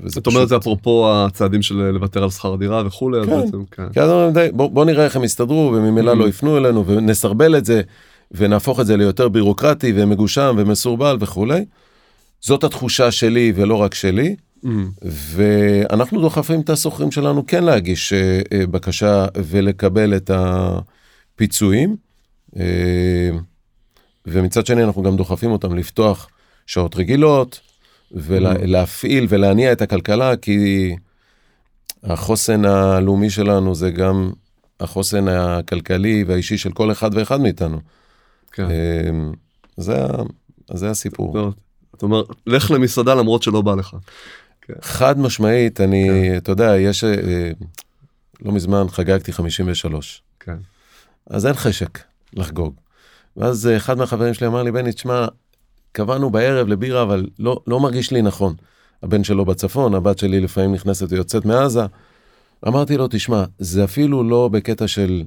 [0.02, 3.40] וזה זאת אומרת, זה אפרופו הצעדים של לוותר על שכר דירה וכולי, אז כן.
[3.40, 4.00] בעצם, כן.
[4.00, 6.14] אז אומרים, די, בוא, בוא נראה איך הם יסתדרו וממילא Mm.
[6.14, 7.82] לא יפנו אלינו ונסרבל את זה
[8.32, 11.64] ונהפוך את זה ליותר בירוקרטי ומגושם ומסורבל וכולי.
[12.40, 14.36] זאת התחושה שלי ולא רק שלי.
[15.02, 20.91] ואנחנו דוחפים את הסוחרים שלנו כן להגיש אה, אה, בקשה ולקבל את הפיצויים.
[22.56, 23.30] אה,
[24.26, 26.28] ומצד שני אנחנו גם דוחפים אותם לפתוח
[26.66, 27.60] שעות רגילות
[28.12, 30.90] ולהפעיל ולהניע את הכלכלה כי
[32.02, 34.32] החוסן הלאומי שלנו זה גם
[34.80, 37.80] החוסן הכלכלי והאישי של כל אחד ואחד מאיתנו.
[38.52, 38.66] כן.
[39.76, 40.06] זה,
[40.74, 41.52] זה הסיפור.
[41.96, 43.96] אתה אומר, לך למסעדה למרות שלא בא לך.
[44.80, 46.36] חד משמעית, אני, כן.
[46.36, 47.50] אתה יודע, יש, אה,
[48.42, 50.22] לא מזמן חגגתי 53.
[50.40, 50.56] כן.
[51.30, 51.98] אז אין חשק
[52.32, 52.74] לחגוג.
[53.36, 55.26] ואז אה, אחד מהחברים שלי אמר לי, בני, תשמע,
[55.92, 58.54] קבענו בערב לבירה, אבל לא, לא מרגיש לי נכון.
[59.02, 61.82] הבן שלו בצפון, הבת שלי לפעמים נכנסת ויוצאת מעזה.
[62.68, 65.22] אמרתי לו, תשמע, זה אפילו לא בקטע של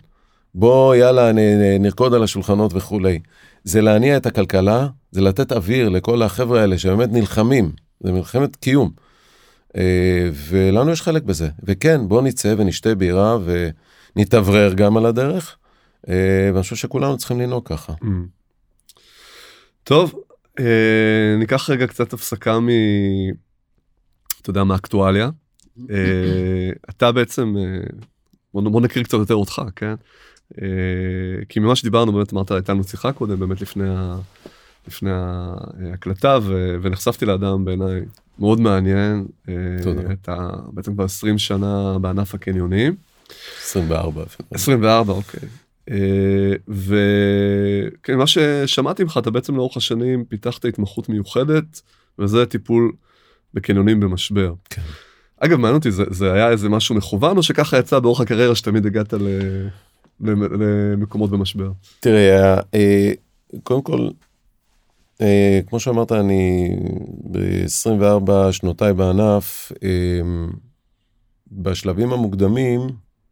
[0.56, 1.32] בוא יאללה
[1.80, 3.20] נרקוד על השולחנות וכולי.
[3.64, 8.92] זה להניע את הכלכלה, זה לתת אוויר לכל החבר'ה האלה שבאמת נלחמים, זה מלחמת קיום.
[9.78, 11.50] אה, ולנו יש חלק בזה.
[11.64, 13.38] וכן, בוא נצא ונשתה בירה
[14.16, 15.58] ונתאוורר גם על הדרך,
[16.08, 17.94] ואני חושב שכולנו צריכים לנהוג ככה.
[17.94, 18.06] Mm.
[19.84, 20.14] טוב,
[20.60, 22.70] אה, ניקח רגע קצת הפסקה מ...
[24.42, 25.30] אתה יודע, מאקטואליה.
[26.90, 27.56] אתה בעצם,
[28.54, 29.96] בוא נקריא קצת יותר אותך, כן?
[31.50, 34.18] כי ממה שדיברנו באמת אמרת הייתה לנו שיחה קודם באמת לפני ה...
[34.88, 36.76] לפני ההקלטה ו...
[36.82, 38.02] ונחשפתי לאדם בעיניי
[38.40, 39.26] מאוד מעניין.
[39.50, 40.14] אה, תודה.
[40.14, 40.50] את ה...
[40.74, 42.96] בעצם כבר 20 שנה בענף הקניונים.
[43.64, 45.50] 24 24 אוקיי.
[45.92, 51.82] אה, וכן מה ששמעתי ממך אתה בעצם לאורך השנים פיתחת התמחות מיוחדת
[52.20, 52.92] וזה טיפול
[53.54, 54.54] בקניונים במשבר.
[54.70, 54.82] כן.
[55.40, 58.86] אגב מעניין אותי זה, זה היה איזה משהו מכוון או שככה יצא באורך הקריירה שתמיד
[58.86, 59.28] הגעת ל...
[60.20, 61.72] למקומות במשבר.
[62.00, 63.12] תראה אה,
[63.64, 64.10] קודם כל
[65.22, 66.70] אה, כמו שאמרת, אני
[67.32, 69.72] ב-24 שנותיי בענף,
[71.52, 72.82] בשלבים המוקדמים,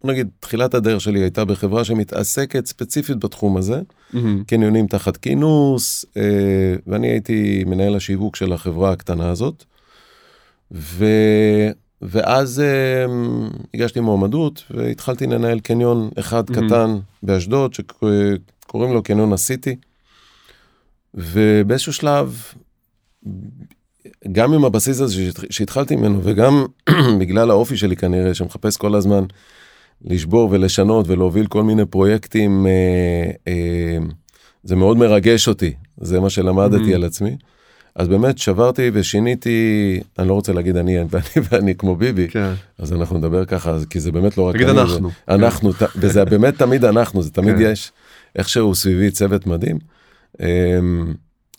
[0.06, 4.18] נגיד תחילת הדרך שלי הייתה בחברה שמתעסקת ספציפית בתחום הזה, mm-hmm.
[4.48, 9.64] קניונים תחת כינוס, אה, ואני הייתי מנהל השיווק של החברה הקטנה הזאת.
[10.72, 11.06] ו...
[12.02, 13.06] ואז אה,
[13.74, 16.54] הגשתי מועמדות והתחלתי לנהל קניון אחד mm-hmm.
[16.54, 19.76] קטן באשדוד שקוראים לו קניון הסיטי.
[21.14, 22.42] ובאיזשהו שלב,
[24.32, 26.66] גם עם הבסיס הזה שהתחלתי ממנו, וגם
[27.20, 29.24] בגלל האופי שלי כנראה, שמחפש כל הזמן
[30.04, 33.98] לשבור ולשנות ולהוביל כל מיני פרויקטים, אה, אה,
[34.64, 36.96] זה מאוד מרגש אותי, זה מה שלמדתי mm-hmm.
[36.96, 37.38] על עצמי.
[37.96, 42.54] אז באמת שברתי ושיניתי, אני לא רוצה להגיד אני ואני ואני כמו ביבי, כן.
[42.78, 45.86] אז אנחנו נדבר ככה, כי זה באמת לא רק אני, אנחנו, זה, אנחנו, כן.
[45.96, 47.62] וזה באמת תמיד אנחנו, זה תמיד כן.
[47.62, 47.92] יש
[48.36, 49.78] איכשהו סביבי צוות מדהים.
[50.40, 51.14] אמ,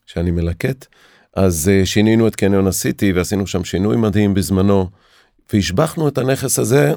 [0.06, 0.86] שאני מלקט.
[1.36, 4.88] אז אה, שינינו את קניון הסיטי ועשינו שם שינוי מדהים בזמנו,
[5.52, 6.92] והשבחנו את הנכס הזה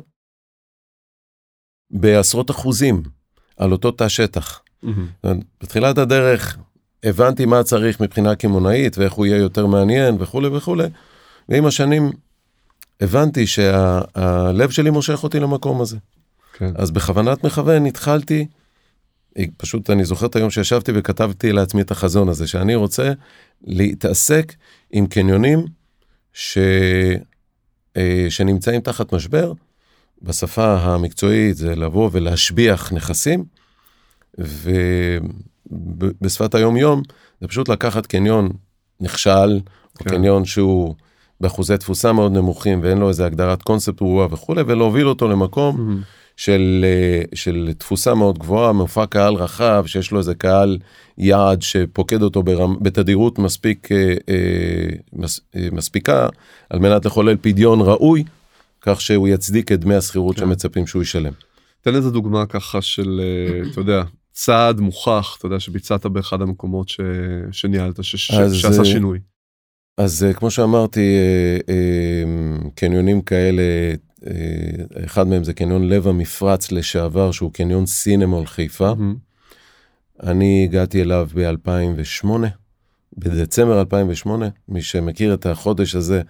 [1.91, 3.03] בעשרות אחוזים
[3.57, 4.61] על אותו תא שטח.
[4.83, 5.27] Mm-hmm.
[5.61, 6.57] בתחילת הדרך
[7.03, 10.87] הבנתי מה צריך מבחינה קמעונאית ואיך הוא יהיה יותר מעניין וכולי וכולי,
[11.49, 12.11] ועם השנים
[13.01, 15.97] הבנתי שהלב שה, שלי מושך אותי למקום הזה.
[16.53, 16.71] כן.
[16.75, 18.47] אז בכוונת מכוון התחלתי
[19.57, 23.13] פשוט אני זוכר את היום שישבתי וכתבתי לעצמי את החזון הזה, שאני רוצה
[23.63, 24.53] להתעסק
[24.91, 25.65] עם קניונים
[26.33, 26.57] ש...
[27.97, 29.53] אה, שנמצאים תחת משבר.
[30.21, 33.43] בשפה המקצועית זה לבוא ולהשביח נכסים,
[35.69, 37.01] ובשפת היום-יום
[37.41, 38.49] זה פשוט לקחת קניון
[38.99, 39.59] נכשל,
[39.97, 40.05] כן.
[40.05, 40.95] או קניון שהוא
[41.41, 45.77] באחוזי תפוסה מאוד נמוכים ואין לו איזה הגדרת קונספט רוע וכולי, ולהוביל אותו למקום.
[45.77, 46.27] Mm-hmm.
[46.37, 50.77] של, אה, של תפוסה מאוד גבוהה, מופע קהל רחב, שיש לו איזה קהל
[51.17, 55.39] יעד שפוקד אותו ברמ, בתדירות מספיק, אה, אה, מס,
[55.71, 56.27] מספיקה,
[56.69, 58.23] על מנת לחולל פדיון ראוי,
[58.87, 60.41] כך שהוא יצדיק את דמי השכירות כן.
[60.41, 61.33] שמצפים שהוא ישלם.
[61.81, 63.21] תן איזה דוגמה ככה של,
[63.71, 66.99] אתה יודע, צעד מוכח, אתה יודע, שביצעת באחד המקומות ש...
[67.51, 68.31] שניהלת, ש...
[68.31, 69.19] אז, שעשה שינוי.
[69.97, 71.15] אז כמו שאמרתי,
[72.75, 73.63] קניונים כאלה
[74.27, 78.93] אה, אחד מהם זה קניון לב המפרץ לשעבר, שהוא קניון סינמול חיפה.
[80.23, 82.27] אני הגעתי אליו ב-2008,
[83.17, 84.49] בדצמבר 2008.
[84.69, 86.21] מי שמכיר את החודש הזה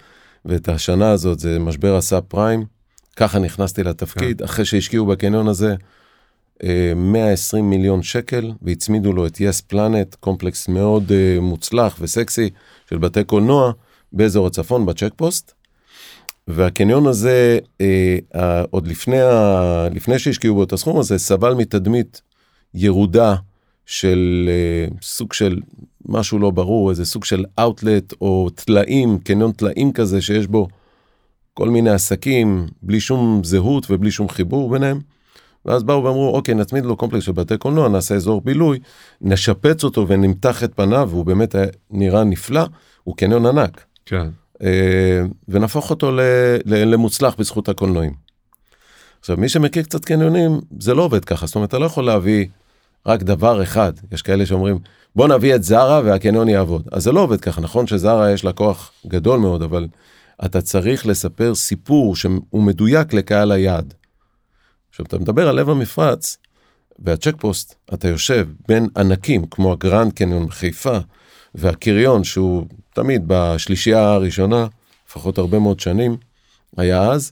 [0.48, 2.66] ואת השנה הזאת, זה משבר הסאב פריים.
[3.16, 4.38] ככה נכנסתי לתפקיד.
[4.38, 4.44] כן.
[4.44, 5.76] אחרי שהשקיעו בקניון הזה
[6.96, 12.50] 120 אה, מיליון שקל, והצמידו לו את יס פלנט, קומפלקס מאוד אה, מוצלח וסקסי
[12.90, 13.72] של בתי קולנוע
[14.14, 15.52] באזור הצפון, בצ'ק פוסט.
[16.48, 22.22] והקניון הזה, אה, אה, עוד לפני, ה, לפני שהשקיעו בו את הסכום הזה, סבל מתדמית
[22.74, 23.36] ירודה
[23.86, 25.60] של אה, סוג של
[26.08, 30.68] משהו לא ברור, איזה סוג של אאוטלט או טלאים, קניון טלאים כזה שיש בו
[31.54, 35.00] כל מיני עסקים בלי שום זהות ובלי שום חיבור ביניהם.
[35.66, 38.80] ואז באו ואמרו אוקיי נצמיד לו קומפלקס של בתי קולנוע נעשה אזור בילוי
[39.22, 41.56] נשפץ אותו ונמתח את פניו והוא באמת
[41.92, 42.64] נראה נפלא
[43.04, 44.28] הוא קניון ענק כן.
[44.64, 46.20] אה, ונהפוך אותו ל,
[46.66, 48.14] ל, למוצלח בזכות הקולנועים.
[49.20, 52.46] עכשיו מי שמכיר קצת קניונים זה לא עובד ככה זאת אומרת אתה לא יכול להביא
[53.06, 54.80] רק דבר אחד יש כאלה שאומרים
[55.16, 58.54] בוא נביא את זרה והקניון יעבוד אז זה לא עובד ככה נכון שזרה יש לה
[58.54, 59.88] כוח גדול מאוד אבל
[60.46, 63.94] אתה צריך לספר סיפור שהוא מדויק לקהל היעד.
[64.90, 66.38] עכשיו אתה מדבר על לב המפרץ
[67.00, 70.98] והצ'ק פוסט אתה יושב בין ענקים כמו הגרנד קניון בחיפה
[71.56, 74.68] והקריון שהוא תמיד בשלישייה הראשונה
[75.08, 76.18] לפחות הרבה מאוד שנים
[76.78, 77.32] היה אז.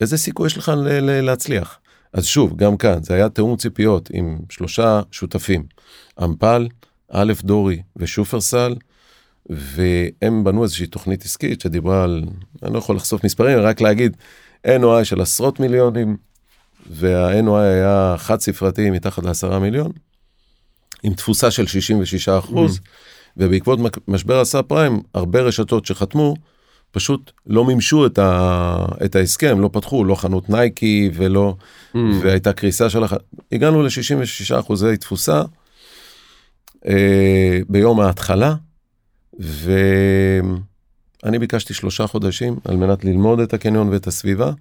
[0.00, 1.78] איזה סיכוי יש לך להצליח?
[2.12, 5.64] אז שוב גם כאן זה היה תיאום ציפיות עם שלושה שותפים
[6.24, 6.68] אמפל
[7.10, 8.76] א' דורי ושופרסל
[9.50, 12.24] והם בנו איזושהי תוכנית עסקית שדיברה על
[12.62, 14.16] אני לא יכול לחשוף מספרים רק להגיד
[14.66, 16.16] NOI של עשרות מיליונים
[16.90, 19.92] וה-NOI היה חד ספרתי מתחת לעשרה מיליון
[21.02, 22.80] עם תפוסה של 66 אחוז mm.
[23.36, 26.34] ובעקבות משבר הסאב פריים הרבה רשתות שחתמו
[26.90, 31.54] פשוט לא מימשו את, ה, את ההסכם לא פתחו לא חנות נייקי ולא
[31.94, 31.98] mm.
[32.22, 33.12] והייתה קריסה של הח...
[33.52, 35.42] הגענו ל-66 אחוזי תפוסה
[36.86, 38.54] אה, ביום ההתחלה
[39.38, 40.58] ואני
[41.38, 44.52] ביקשתי שלושה חודשים על מנת ללמוד את הקניון ואת הסביבה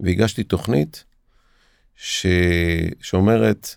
[0.00, 1.04] והגשתי תוכנית
[1.96, 2.26] ש...
[3.00, 3.76] שאומרת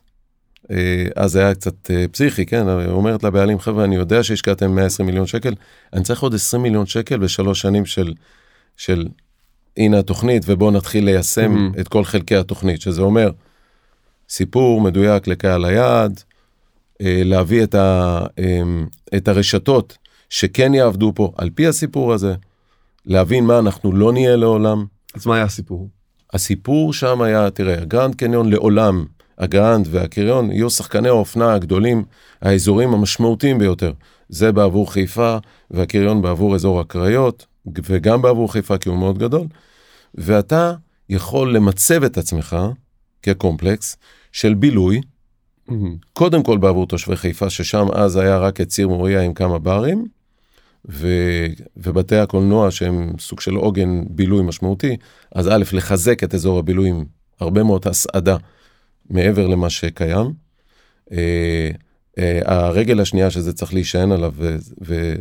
[0.71, 5.27] אה, אז היה קצת אה, פסיכי כן אומרת לבעלים חברה אני יודע שהשקעתם 120 מיליון
[5.27, 5.53] שקל
[5.93, 8.13] אני צריך עוד 20 מיליון שקל בשלוש שנים של
[8.77, 9.07] של
[9.77, 11.79] הנה התוכנית ובואו נתחיל ליישם mm-hmm.
[11.79, 13.31] את כל חלקי התוכנית שזה אומר
[14.29, 16.21] סיפור מדויק לקהל היעד
[17.01, 18.21] אה, להביא את, ה,
[19.17, 19.97] את הרשתות
[20.29, 22.35] שכן יעבדו פה על פי הסיפור הזה
[23.05, 24.85] להבין מה אנחנו לא נהיה לעולם.
[25.15, 25.89] אז מה היה הסיפור?
[26.33, 29.05] הסיפור שם היה תראה הגרנד קניון לעולם
[29.41, 32.03] הגרנד והקריון יהיו שחקני האופנה הגדולים,
[32.41, 33.93] האזורים המשמעותיים ביותר.
[34.29, 35.37] זה בעבור חיפה
[35.71, 37.45] והקריון בעבור אזור הקריות,
[37.83, 39.47] וגם בעבור חיפה כי הוא מאוד גדול.
[40.15, 40.73] ואתה
[41.09, 42.57] יכול למצב את עצמך
[43.23, 43.97] כקומפלקס
[44.31, 45.01] של בילוי,
[45.69, 45.73] mm-hmm.
[46.13, 50.07] קודם כל בעבור תושבי חיפה, ששם אז היה רק את ציר מוריה עם כמה ברים,
[50.89, 51.07] ו,
[51.77, 54.97] ובתי הקולנוע שהם סוג של עוגן בילוי משמעותי,
[55.35, 57.05] אז א', לחזק את אזור הבילוי עם
[57.39, 58.37] הרבה מאוד הסעדה
[59.11, 60.33] מעבר למה שקיים.
[61.11, 61.69] אה,
[62.17, 65.15] אה, הרגל השנייה שזה צריך להישען עליו ו, ו,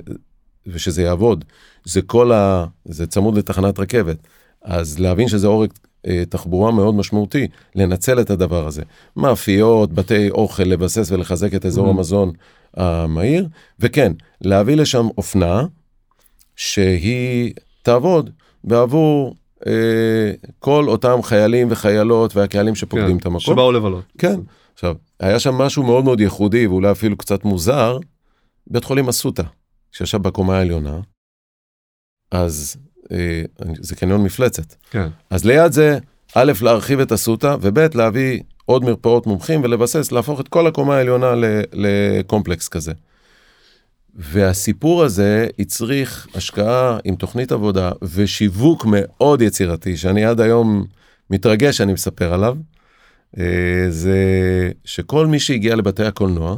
[0.66, 1.44] ושזה יעבוד,
[1.84, 2.66] זה כל ה...
[2.84, 4.16] זה צמוד לתחנת רכבת.
[4.62, 5.70] אז להבין שזה עורק
[6.06, 8.82] אה, תחבורה מאוד משמעותי, לנצל את הדבר הזה.
[9.16, 11.90] מאפיות, בתי אוכל, לבסס ולחזק את אזור mm-hmm.
[11.90, 12.32] המזון
[12.74, 13.48] המהיר,
[13.80, 15.66] וכן, להביא לשם אופנה
[16.56, 18.30] שהיא תעבוד
[18.64, 19.34] בעבור
[20.58, 23.40] כל אותם חיילים וחיילות והקהלים שפוקדים כן, את המקום.
[23.40, 24.04] שבאו לבלות.
[24.18, 24.40] כן.
[24.74, 27.98] עכשיו, היה שם משהו מאוד מאוד ייחודי ואולי אפילו קצת מוזר,
[28.66, 29.42] בית חולים אסותא,
[29.92, 31.00] שישב בקומה העליונה,
[32.30, 32.76] אז
[33.12, 33.42] אה,
[33.80, 34.74] זה קניון מפלצת.
[34.90, 35.08] כן.
[35.30, 35.98] אז ליד זה,
[36.34, 41.32] א', להרחיב את אסותא, וב', להביא עוד מרפאות מומחים ולבסס, להפוך את כל הקומה העליונה
[41.72, 42.92] לקומפלקס כזה.
[44.14, 50.84] והסיפור הזה הצריך השקעה עם תוכנית עבודה ושיווק מאוד יצירתי, שאני עד היום
[51.30, 52.56] מתרגש שאני מספר עליו,
[53.38, 54.20] אה, זה
[54.84, 56.56] שכל מי שהגיע לבתי הקולנוע,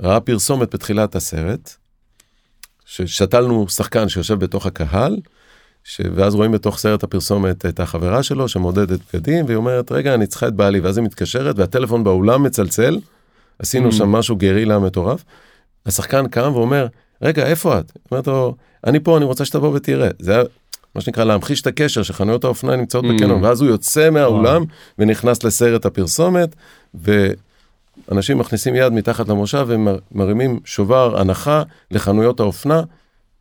[0.00, 1.74] ראה פרסומת בתחילת הסרט,
[2.84, 5.16] ששתלנו שחקן שיושב בתוך הקהל,
[5.84, 6.00] ש...
[6.14, 10.48] ואז רואים בתוך סרט הפרסומת את החברה שלו שמודדת בגדים, והיא אומרת, רגע, אני צריכה
[10.48, 12.98] את בעלי, ואז היא מתקשרת, והטלפון באולם מצלצל,
[13.58, 13.92] עשינו mm.
[13.92, 15.24] שם משהו גרילה מטורף.
[15.86, 16.86] השחקן קם ואומר,
[17.22, 17.92] רגע, איפה את?
[18.10, 18.54] אומרת לו,
[18.86, 20.08] אני פה, אני רוצה שתבוא ותראה.
[20.18, 20.42] זה היה,
[20.94, 23.08] מה שנקרא, להמחיש את הקשר שחנויות האופנה נמצאות mm.
[23.08, 24.64] בקנון, ואז הוא יוצא מהאולם
[24.98, 26.56] ונכנס לסרט הפרסומת,
[26.94, 32.82] ואנשים מכניסים יד מתחת למושב ומרימים שובר הנחה לחנויות האופנה.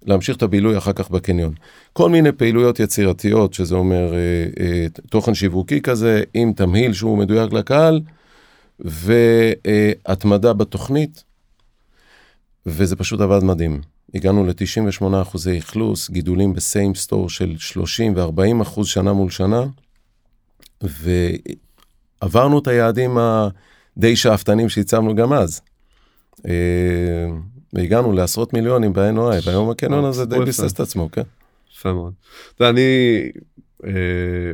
[0.05, 1.53] להמשיך את הבילוי אחר כך בקניון.
[1.93, 7.53] כל מיני פעילויות יצירתיות, שזה אומר אה, אה, תוכן שיווקי כזה, עם תמהיל שהוא מדויק
[7.53, 8.01] לקהל,
[8.79, 11.23] והתמדה בתוכנית,
[12.65, 13.81] וזה פשוט עבד מדהים.
[14.13, 19.65] הגענו ל-98 אחוזי אכלוס, גידולים בסיים סטור של 30 ו-40 אחוז שנה מול שנה,
[20.81, 25.61] ועברנו את היעדים הדי שאפתנים שהצבנו גם אז.
[26.47, 27.27] אה,
[27.73, 31.21] והגענו לעשרות מיליונים ב-NOI, והיום הקניון הזה די ביסס את עצמו, כן.
[31.73, 32.13] יפה מאוד.
[32.61, 33.29] אני אה,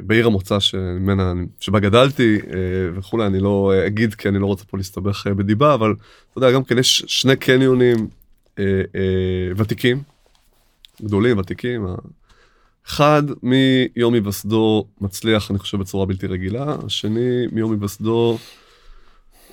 [0.03, 2.59] בעיר המוצא שממנה, שבה גדלתי אה,
[2.95, 5.95] וכולי, אני לא אגיד כי אני לא רוצה פה להסתבך אה, בדיבה, אבל
[6.31, 8.07] אתה יודע, גם כן יש שני קניונים
[9.57, 10.01] ותיקים,
[11.01, 11.85] גדולים, ותיקים.
[12.87, 18.37] אחד מיום היווסדו מצליח אני חושב בצורה בלתי רגילה, השני מיום היווסדו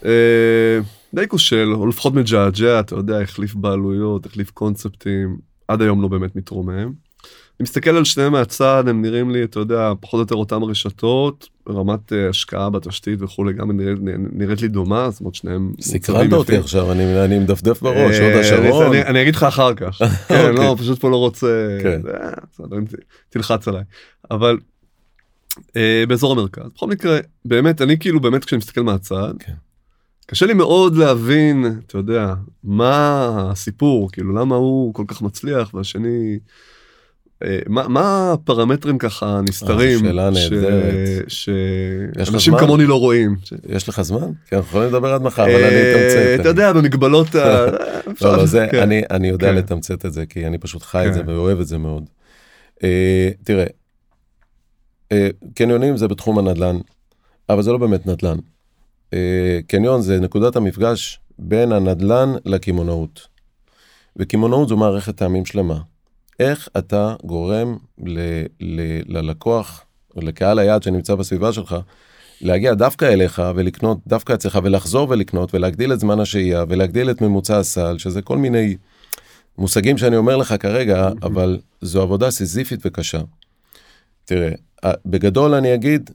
[0.04, 0.78] אה,
[1.14, 6.36] די כושל, או לפחות מג'עג'ע, אתה יודע, החליף בעלויות, החליף קונספטים, עד היום לא באמת
[6.36, 6.92] מתרומם.
[7.60, 11.48] אני מסתכל על שניהם מהצד, הם נראים לי, אתה יודע, פחות או יותר אותם רשתות,
[11.68, 13.98] רמת uh, השקעה בתשתית וכולי, גם נראית,
[14.32, 18.86] נראית לי דומה, זאת אומרת שניהם סקרנת אותי עכשיו, אני, אני מדפדף בראש, עוד השרון.
[18.86, 20.84] אני, אני אגיד לך אחר כך, כן, לא, אוקיי.
[20.84, 22.00] פשוט פה לא רוצה, כן.
[23.30, 23.82] תלחץ עליי,
[24.30, 24.58] אבל
[26.08, 29.52] באזור המרכז, בכל מקרה, באמת, אני כאילו, באמת כשאני מסתכל מהצד, כן.
[30.26, 36.38] קשה לי מאוד להבין, אתה יודע, מה הסיפור, כאילו למה הוא כל כך מצליח והשני...
[37.44, 40.00] אה, מה, מה הפרמטרים ככה נסתרים
[41.28, 43.36] שאנשים כמוני לא רואים?
[43.68, 44.30] יש לך זמן?
[44.46, 46.40] כן, אנחנו יכולים לדבר עד מחר, אבל אני אתמצת.
[46.40, 47.66] אתה יודע, במגבלות ה...
[48.22, 48.90] לא, לא, זה, כן.
[49.10, 49.54] אני יודע כן.
[49.54, 51.28] לתמצת את זה, כי אני פשוט חי את זה כן.
[51.28, 52.04] ואוהב את זה מאוד.
[52.84, 53.66] אה, תראה,
[55.12, 56.76] אה, קניונים זה בתחום הנדל"ן,
[57.48, 58.36] אבל זה לא באמת נדל"ן.
[59.66, 63.28] קניון זה נקודת המפגש בין הנדל"ן לקמעונאות.
[64.16, 65.78] וקמעונאות זו מערכת טעמים שלמה.
[66.40, 68.18] איך אתה גורם ל,
[68.60, 68.80] ל,
[69.16, 69.84] ללקוח
[70.16, 71.76] לקהל היעד שנמצא בסביבה שלך
[72.40, 77.58] להגיע דווקא אליך ולקנות דווקא אצלך ולחזור ולקנות ולהגדיל את זמן השהייה ולהגדיל את ממוצע
[77.58, 78.76] הסל שזה כל מיני
[79.58, 81.08] מושגים שאני אומר לך כרגע.
[81.22, 83.20] אבל זו עבודה סיזיפית וקשה.
[84.24, 84.50] תראה
[85.06, 86.10] בגדול אני אגיד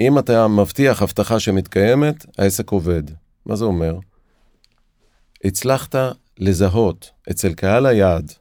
[0.00, 3.02] אם אתה מבטיח הבטחה שמתקיימת העסק עובד
[3.46, 3.98] מה זה אומר?
[5.44, 5.94] הצלחת
[6.38, 8.32] לזהות אצל קהל היעד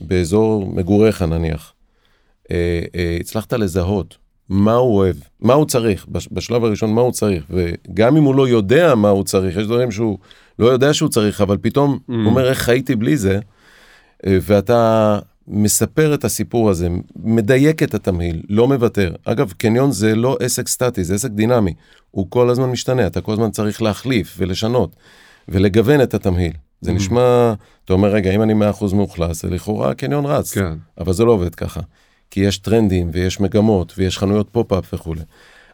[0.00, 1.72] באזור מגוריך נניח,
[2.50, 4.16] אה, אה, הצלחת לזהות
[4.48, 8.48] מה הוא אוהב, מה הוא צריך, בשלב הראשון מה הוא צריך, וגם אם הוא לא
[8.48, 10.18] יודע מה הוא צריך, יש דברים שהוא
[10.58, 12.12] לא יודע שהוא צריך, אבל פתאום mm.
[12.12, 13.38] הוא אומר איך חייתי בלי זה,
[14.26, 19.14] אה, ואתה מספר את הסיפור הזה, מדייק את התמהיל, לא מוותר.
[19.24, 21.74] אגב, קניון זה לא עסק סטטי, זה עסק דינמי,
[22.10, 24.96] הוא כל הזמן משתנה, אתה כל הזמן צריך להחליף ולשנות
[25.48, 26.52] ולגוון את התמהיל.
[26.82, 26.92] זה.
[26.92, 30.54] נשמע, אתה אומר, רגע, אם אני 100% מאוכלס, זה לכאורה הקניון רץ.
[30.54, 30.74] כן.
[30.98, 31.80] אבל זה לא עובד ככה.
[32.30, 35.20] כי יש טרנדים ויש מגמות ויש חנויות pop-up וכולי.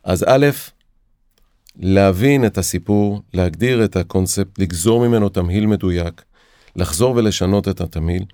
[0.05, 0.47] אז א',
[1.77, 6.23] להבין את הסיפור, להגדיר את הקונספט, לגזור ממנו תמהיל מדויק,
[6.77, 8.25] לחזור ולשנות את התמהיל,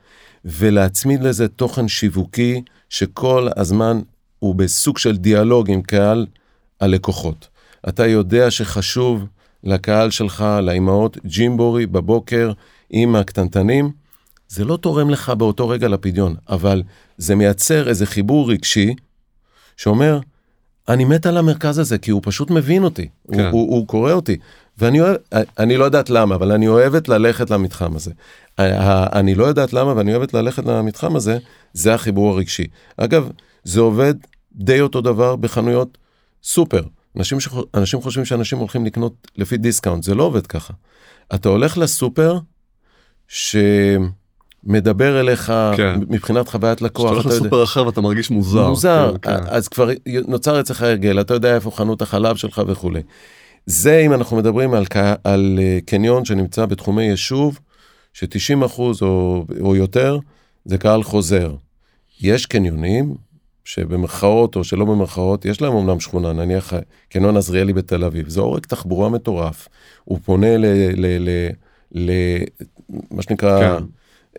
[0.45, 4.01] ולהצמיד לזה תוכן שיווקי שכל הזמן
[4.39, 6.27] הוא בסוג של דיאלוג עם קהל
[6.81, 7.49] הלקוחות.
[7.89, 9.25] אתה יודע שחשוב
[9.65, 12.53] לקהל שלך, לאימהות, ג'ימבורי בבוקר
[12.91, 13.91] עם הקטנטנים,
[14.49, 16.83] זה לא תורם לך באותו רגע לפדיון, אבל
[17.19, 18.95] זה מייצר איזה חיבור רגשי
[19.77, 20.19] שאומר,
[20.89, 23.41] אני מת על המרכז הזה כי הוא פשוט מבין אותי, כן.
[23.41, 24.37] הוא, הוא, הוא קורא אותי,
[24.79, 25.17] ואני אוהב,
[25.59, 28.11] אני לא יודעת למה, אבל אני אוהבת ללכת למתחם הזה.
[28.59, 31.39] אני לא יודעת למה ואני אוהבת ללכת למתחם הזה,
[31.73, 32.67] זה החיבור הרגשי.
[32.97, 33.31] אגב,
[33.65, 34.15] זה עובד
[34.53, 35.99] די אותו דבר בחנויות
[36.43, 36.83] סופר.
[37.17, 37.55] אנשים, שח...
[37.75, 40.73] אנשים חושבים שאנשים הולכים לקנות לפי דיסקאונט, זה לא עובד ככה.
[41.35, 42.39] אתה הולך לסופר
[43.29, 46.01] שמדבר אליך כן.
[46.09, 47.05] מבחינת חוויית לקוח.
[47.05, 47.65] כשאתה הולך לסופר יודע...
[47.65, 48.69] אחר ואתה מרגיש מוזר.
[48.69, 49.43] מוזר, כן, כן.
[49.47, 49.89] אז כבר
[50.29, 53.03] נוצר אצלך הרגל, אתה יודע איפה חנות החלב שלך וכולי.
[53.67, 54.85] זה אם אנחנו מדברים על,
[55.25, 57.59] על אה, קניון שנמצא בתחומי יישוב,
[58.13, 60.19] ש-90 אחוז או, או יותר
[60.65, 61.55] זה קהל חוזר.
[62.21, 63.15] יש קניונים
[63.65, 66.73] שבמרכאות או שלא במרכאות, יש להם אמנם שכונה, נניח
[67.09, 69.69] קניון עזריאלי בתל אביב, זה עורק תחבורה מטורף.
[70.05, 70.65] הוא פונה ל...
[70.97, 71.49] ל, ל,
[71.95, 72.11] ל
[73.11, 73.85] מה שנקרא, כן.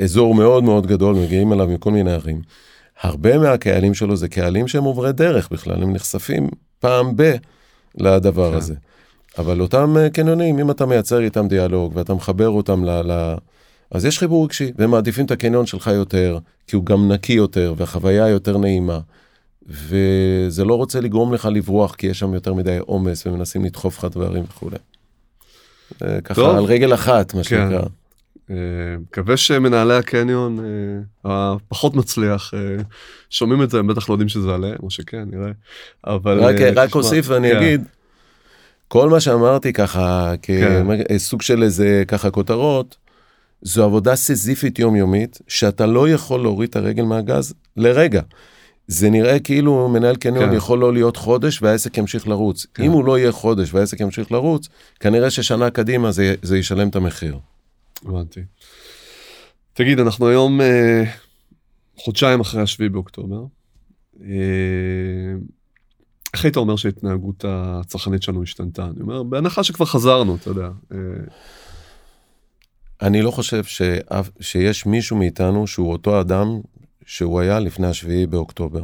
[0.03, 2.41] אזור מאוד מאוד גדול, מגיעים אליו מכל מיני ערים.
[3.01, 7.35] הרבה מהקהלים שלו זה קהלים שהם עוברי דרך בכלל, הם נחשפים פעם ב...
[7.97, 8.57] לדבר כן.
[8.57, 8.75] הזה.
[9.37, 12.89] אבל אותם אה, קניונים, אם אתה מייצר איתם דיאלוג ואתה מחבר אותם ל...
[12.89, 13.35] ל
[13.91, 17.73] אז יש חיבור רגשי, והם מעדיפים את הקניון שלך יותר, כי הוא גם נקי יותר,
[17.77, 18.99] והחוויה יותר נעימה.
[19.67, 24.11] וזה לא רוצה לגרום לך לברוח, כי יש שם יותר מדי עומס, ומנסים לדחוף לך
[24.11, 24.77] דברים וכולי.
[25.99, 26.57] ככה טוב.
[26.57, 27.49] על רגל אחת, מה כן.
[27.49, 27.87] שנקרא.
[28.51, 28.55] אה,
[29.01, 30.59] מקווה שמנהלי הקניון
[31.25, 32.83] אה, הפחות מצליח אה,
[33.29, 35.51] שומעים את זה הם בטח לא יודעים שזה עליהם או שכן נראה
[36.03, 37.57] אבל רק, רק אוסיף ואני כן.
[37.57, 37.83] אגיד
[38.87, 41.45] כל מה שאמרתי ככה כסוג כן.
[41.45, 42.97] של איזה ככה כותרות
[43.65, 48.21] זו עבודה סיזיפית יומיומית, שאתה לא יכול להוריד את הרגל מהגז לרגע.
[48.87, 50.55] זה נראה כאילו מנהל קניון כן.
[50.55, 52.65] יכול לא להיות חודש והעסק ימשיך לרוץ.
[52.73, 52.83] כן.
[52.83, 54.67] אם הוא לא יהיה חודש והעסק ימשיך לרוץ,
[54.99, 57.39] כנראה ששנה קדימה זה, זה ישלם את המחיר.
[58.05, 58.41] הבנתי.
[59.73, 61.03] תגיד, אנחנו היום אה,
[61.97, 63.43] חודשיים אחרי השביעי באוקטובר.
[64.21, 64.27] אה,
[66.33, 68.83] איך היית אומר שההתנהגות הצרכנית שלנו השתנתה?
[68.83, 70.69] אני אומר, בהנחה שכבר חזרנו, אתה יודע.
[70.91, 70.97] אה,
[73.01, 76.59] אני לא חושב שאף, שיש מישהו מאיתנו שהוא אותו אדם
[77.05, 78.83] שהוא היה לפני השביעי באוקטובר.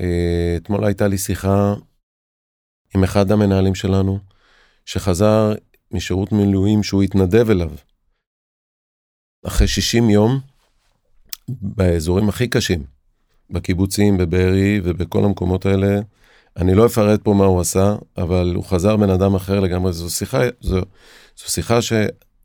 [0.00, 1.74] אה, אתמול הייתה לי שיחה
[2.94, 4.18] עם אחד המנהלים שלנו,
[4.84, 5.52] שחזר
[5.92, 7.70] משירות מילואים שהוא התנדב אליו.
[9.46, 10.40] אחרי 60 יום,
[11.48, 12.84] באזורים הכי קשים,
[13.50, 16.00] בקיבוצים, בבארי ובכל המקומות האלה,
[16.56, 19.92] אני לא אפרט פה מה הוא עשה, אבל הוא חזר בן אדם אחר לגמרי.
[19.92, 20.80] זו שיחה, זו,
[21.36, 21.78] זו שיחה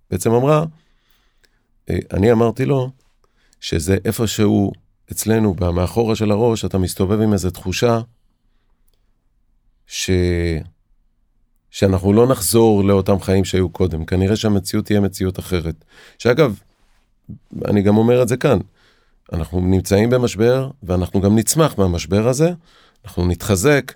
[0.09, 0.65] שבעצם אמרה,
[1.89, 2.91] אה, אני אמרתי לו,
[3.59, 4.71] שזה איפשהו
[5.11, 7.99] אצלנו, במאחורה של הראש, אתה מסתובב עם איזו תחושה
[9.87, 10.09] ש...
[11.69, 14.05] שאנחנו לא נחזור לאותם חיים שהיו קודם.
[14.05, 15.85] כנראה שהמציאות תהיה מציאות אחרת.
[16.19, 16.59] שאגב,
[17.65, 18.59] אני גם אומר את זה כאן,
[19.33, 22.51] אנחנו נמצאים במשבר, ואנחנו גם נצמח מהמשבר הזה,
[23.05, 23.93] אנחנו נתחזק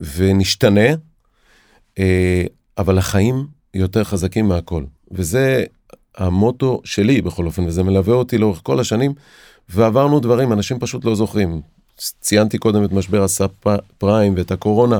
[0.00, 0.88] ונשתנה,
[1.98, 2.42] אה,
[2.78, 4.84] אבל החיים יותר חזקים מהכל.
[5.10, 5.64] וזה
[6.16, 9.12] המוטו שלי בכל אופן, וזה מלווה אותי לאורך כל השנים,
[9.68, 11.60] ועברנו דברים, אנשים פשוט לא זוכרים.
[12.20, 13.50] ציינתי קודם את משבר הסאב
[13.98, 14.98] פריים ואת הקורונה,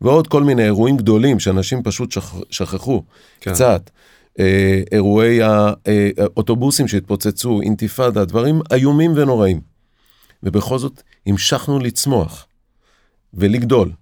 [0.00, 2.34] ועוד כל מיני אירועים גדולים שאנשים פשוט שכ...
[2.50, 3.02] שכחו
[3.40, 3.52] כן.
[3.52, 3.90] קצת.
[4.38, 9.60] אה, אירועי האוטובוסים אה, שהתפוצצו, אינתיפאדה, דברים איומים ונוראים.
[10.42, 12.46] ובכל זאת המשכנו לצמוח
[13.34, 13.92] ולגדול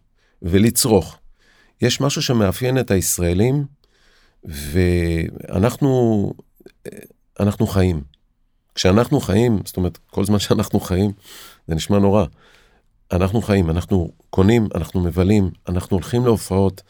[0.42, 1.18] ולצרוך.
[1.82, 3.64] יש משהו שמאפיין את הישראלים,
[4.46, 6.32] ואנחנו
[7.40, 8.00] אנחנו חיים.
[8.74, 11.12] כשאנחנו חיים, זאת אומרת, כל זמן שאנחנו חיים,
[11.68, 12.24] זה נשמע נורא.
[13.12, 16.82] אנחנו חיים, אנחנו קונים, אנחנו מבלים, אנחנו הולכים להופעות.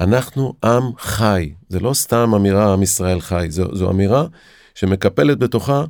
[0.00, 4.26] אנחנו עם חי, זה לא סתם אמירה עם ישראל חי, זו, זו אמירה
[4.74, 5.84] שמקפלת בתוכה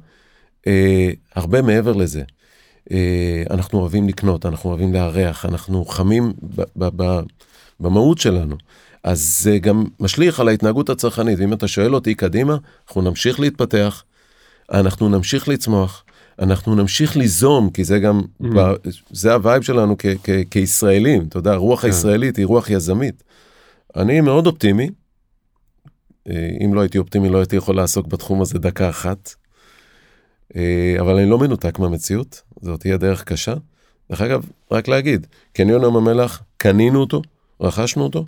[0.67, 2.23] אה, הרבה מעבר לזה.
[2.93, 7.21] אה, אנחנו אוהבים לקנות, אנחנו אוהבים לארח, אנחנו חמים ב, ב, ב,
[7.81, 8.57] במהות שלנו.
[9.05, 12.57] אז זה גם משליך על ההתנהגות הצרכנית, ואם אתה שואל אותי קדימה,
[12.89, 14.05] אנחנו נמשיך להתפתח,
[14.73, 16.05] אנחנו נמשיך לצמוח,
[16.39, 18.47] אנחנו נמשיך ליזום, כי זה גם, אממ.
[18.57, 18.75] ב,
[19.11, 21.87] זה ה vibe שלנו כ, כ, כישראלים, אתה יודע, הרוח כן.
[21.87, 23.23] הישראלית היא רוח יזמית.
[23.97, 24.91] אני מאוד אופטימי,
[26.29, 29.35] אה, אם לא הייתי אופטימי לא הייתי יכול לעסוק בתחום הזה דקה אחת,
[30.57, 33.55] אה, אבל אני לא מנותק מהמציאות, זאת תהיה דרך קשה.
[34.11, 37.23] דרך אגב, רק להגיד, קניון ים המלח, קנינו אותו,
[37.61, 38.25] רכשנו אותו,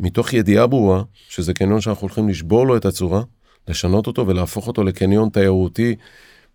[0.00, 3.22] מתוך ידיעה ברורה שזה קניון שאנחנו הולכים לשבור לו את הצורה,
[3.68, 5.96] לשנות אותו ולהפוך אותו לקניון תיירותי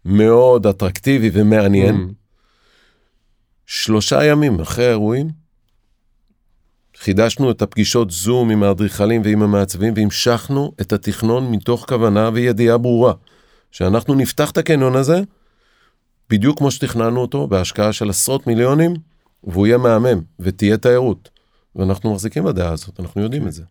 [0.05, 2.13] מאוד אטרקטיבי ומעניין.
[3.65, 5.29] שלושה ימים אחרי האירועים,
[6.97, 13.13] חידשנו את הפגישות זום עם האדריכלים ועם המעצבים והמשכנו את התכנון מתוך כוונה וידיעה ברורה,
[13.71, 15.21] שאנחנו נפתח את הקניון הזה
[16.29, 18.93] בדיוק כמו שתכננו אותו בהשקעה של עשרות מיליונים,
[19.43, 21.36] והוא יהיה מהמם ותהיה תיירות.
[21.77, 23.63] ואנחנו מחזיקים בדעה הזאת, אנחנו יודעים את זה.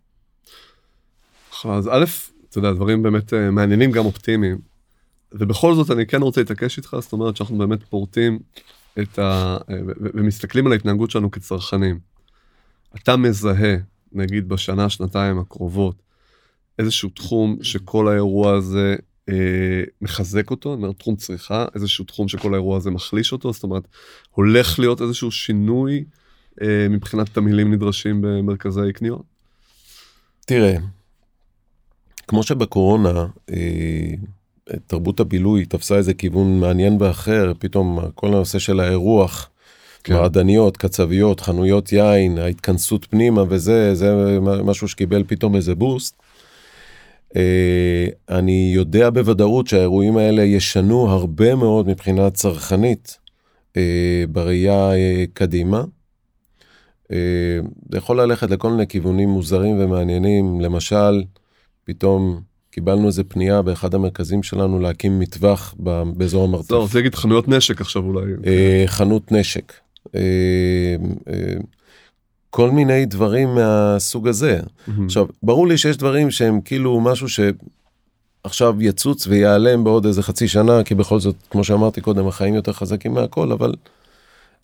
[1.64, 2.04] אז א',
[2.50, 4.59] אתה יודע, דברים באמת uh, מעניינים, גם אופטימיים.
[5.32, 8.38] ובכל זאת אני כן רוצה להתעקש איתך, זאת אומרת שאנחנו באמת פורטים
[9.02, 9.57] את ה...
[9.57, 11.98] Uh, ומסתכלים על ההתנהגות שלנו כצרכנים.
[12.96, 13.76] אתה מזהה,
[14.12, 16.02] נגיד בשנה, שנתיים הקרובות,
[16.78, 18.96] איזשהו תחום שכל האירוע הזה
[19.28, 23.62] אה, מחזק אותו, אני אומר תחום צריכה, איזשהו תחום שכל האירוע הזה מחליש אותו, זאת
[23.62, 23.88] אומרת,
[24.30, 26.04] הולך להיות איזשהו שינוי אה,
[26.90, 29.22] מבחינת תמהילים נדרשים במרכזי קניות?
[30.46, 30.76] תראה,
[32.28, 34.14] כמו שבקורונה אה,
[34.86, 39.50] תרבות הבילוי תפסה איזה כיוון מעניין ואחר, פתאום כל הנושא של האירוח,
[40.04, 40.14] כן.
[40.14, 46.22] מעדניות, קצביות, חנויות יין, ההתכנסות פנימה וזה, זה משהו שקיבל פתאום איזה בוסט.
[47.36, 53.18] אה, אני יודע בוודאות שהאירועים האלה ישנו הרבה מאוד מבחינה צרכנית
[54.32, 54.90] בראייה
[55.32, 55.84] קדימה.
[57.12, 57.16] אה,
[57.90, 61.22] זה יכול ללכת לכל מיני כיוונים מוזרים ומעניינים, למשל,
[61.84, 62.40] פתאום
[62.70, 65.74] קיבלנו איזה פנייה באחד המרכזים שלנו להקים מטווח
[66.16, 66.70] באזור המרתף.
[66.70, 68.32] לא, רוצה להגיד חנויות נשק עכשיו אולי.
[68.46, 69.72] אה, חנות נשק.
[70.14, 70.96] אה,
[72.50, 74.61] כל מיני דברים מהסוג הזה.
[75.04, 80.84] עכשיו, ברור לי שיש דברים שהם כאילו משהו שעכשיו יצוץ וייעלם בעוד איזה חצי שנה,
[80.84, 83.74] כי בכל זאת, כמו שאמרתי קודם, החיים יותר חזקים מהכל, אבל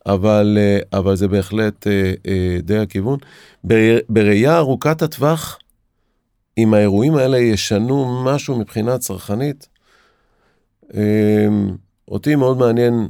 [0.06, 3.18] אבל, אה, אבל זה בהחלט אה, אה, די הכיוון.
[4.08, 5.58] בראייה ארוכת הטווח,
[6.58, 9.68] אם האירועים האלה ישנו משהו מבחינה צרכנית,
[12.08, 13.08] אותי מאוד מעניין,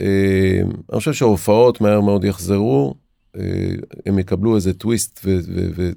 [0.00, 2.94] אני חושב שההופעות מהר מאוד יחזרו,
[4.06, 5.92] הם יקבלו איזה טוויסט ו- ו- ו-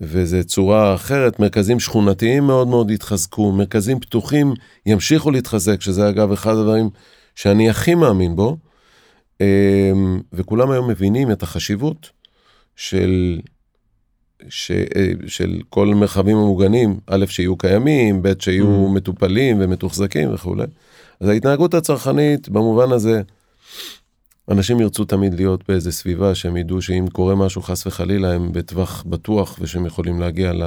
[0.00, 4.54] וזה צורה אחרת, מרכזים שכונתיים מאוד מאוד יתחזקו, מרכזים פתוחים
[4.86, 6.90] ימשיכו להתחזק, שזה אגב אחד הדברים
[7.34, 8.56] שאני הכי מאמין בו,
[9.40, 12.10] אמ, וכולם היום מבינים את החשיבות
[12.76, 13.40] של,
[14.48, 18.94] ש, אה, של כל המרחבים המוגנים, א', שיהיו קיימים, ב', שיהיו mm.
[18.94, 20.64] מטופלים ומתוחזקים וכולי.
[21.20, 23.22] אז ההתנהגות הצרכנית במובן הזה,
[24.50, 29.04] אנשים ירצו תמיד להיות באיזה סביבה שהם ידעו שאם קורה משהו חס וחלילה הם בטווח
[29.06, 30.62] בטוח ושהם יכולים להגיע ל...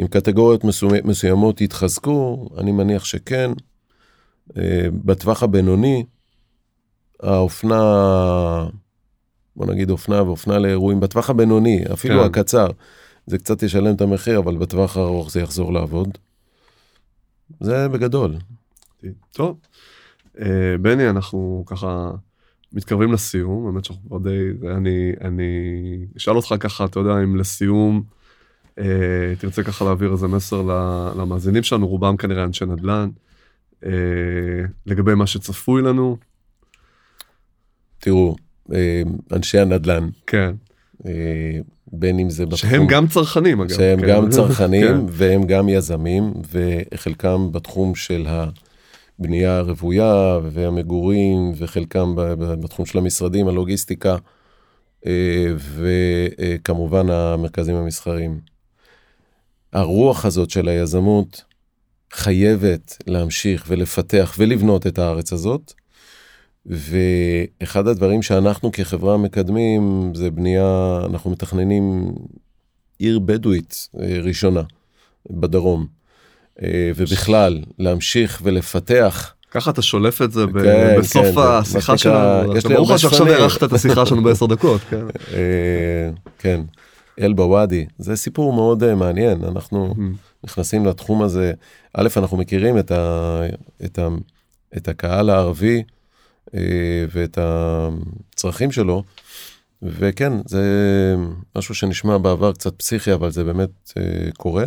[0.00, 0.64] אם קטגוריות
[1.04, 3.50] מסוימות יתחזקו, אני מניח שכן.
[4.56, 6.04] אה, בטווח הבינוני,
[7.22, 7.78] האופנה,
[9.56, 12.26] בוא נגיד אופנה ואופנה לאירועים, בטווח הבינוני, אפילו כן.
[12.26, 12.66] הקצר,
[13.26, 16.18] זה קצת ישלם את המחיר, אבל בטווח הארוך זה יחזור לעבוד.
[17.60, 18.36] זה בגדול.
[19.32, 19.58] טוב,
[20.40, 22.10] אה, בני, אנחנו ככה
[22.72, 25.50] מתקרבים לסיום, באמת שאנחנו כבר די, אני, אני
[26.16, 28.02] אשאל אותך ככה, אתה יודע, אם לסיום
[28.78, 30.62] אה, תרצה ככה להעביר איזה מסר
[31.16, 33.10] למאזינים שלנו, רובם כנראה אנשי נדל"ן,
[34.86, 36.16] לגבי מה שצפוי לנו.
[38.02, 38.36] תראו,
[38.72, 39.02] אה,
[39.32, 40.08] אנשי הנדל"ן.
[40.26, 40.54] כן.
[41.06, 41.58] אה,
[41.92, 42.70] בין אם זה בתחום...
[42.70, 43.76] שהם גם צרכנים אגב.
[43.76, 44.08] שהם כן.
[44.08, 45.04] גם צרכנים כן.
[45.08, 48.26] והם גם יזמים, וחלקם בתחום של
[49.18, 54.16] הבנייה הרוויה והמגורים, וחלקם בתחום של המשרדים, הלוגיסטיקה,
[55.06, 58.40] אה, וכמובן המרכזים המסחריים.
[59.72, 61.44] הרוח הזאת של היזמות
[62.12, 65.72] חייבת להמשיך ולפתח ולבנות את הארץ הזאת.
[66.66, 72.12] ואחד הדברים שאנחנו כחברה מקדמים זה בנייה, אנחנו מתכננים
[72.98, 74.62] עיר בדואית אה, ראשונה
[75.30, 75.86] בדרום.
[76.62, 79.34] אה, ובכלל, להמשיך ולפתח.
[79.50, 82.52] ככה אתה שולף את זה כן, בסוף כן, השיחה שלנו.
[82.68, 84.80] ברור לך שעכשיו הארכת את השיחה שלנו בעשר דקות.
[84.80, 85.06] כן.
[85.34, 86.60] אה, כן.
[87.20, 89.94] אל בוואדי, זה סיפור מאוד מעניין, אנחנו
[90.44, 91.52] נכנסים לתחום הזה,
[91.94, 93.40] א', אנחנו מכירים את, ה,
[93.84, 94.08] את, ה,
[94.76, 95.82] את הקהל הערבי,
[96.54, 99.02] אה, ואת הצרכים שלו.
[99.82, 100.64] וכן, זה
[101.56, 104.64] משהו שנשמע בעבר קצת פסיכי, אבל זה באמת אה, קורה.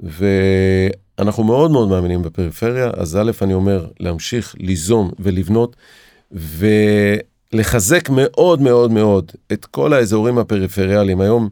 [0.00, 5.76] ואנחנו מאוד מאוד מאמינים בפריפריה, אז א', אני אומר, להמשיך ליזום ולבנות
[7.52, 11.20] ולחזק מאוד מאוד מאוד את כל האזורים הפריפריאליים.
[11.20, 11.48] היום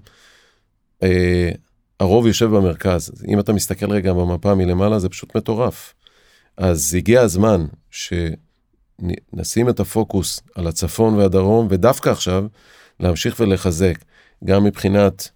[1.02, 1.50] אה,
[2.02, 3.12] הרוב יושב במרכז.
[3.28, 5.94] אם אתה מסתכל רגע במפה מלמעלה, זה פשוט מטורף.
[6.56, 8.12] אז הגיע הזמן ש...
[9.32, 12.44] נשים את הפוקוס על הצפון והדרום, ודווקא עכשיו
[13.00, 13.94] להמשיך ולחזק,
[14.44, 15.28] גם מבחינת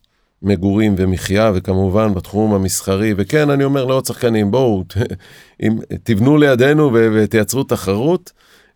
[0.43, 4.85] מגורים ומחיה, וכמובן בתחום המסחרי, וכן, אני אומר לעוד שחקנים, בואו,
[6.03, 8.33] תבנו לידינו ותייצרו תחרות.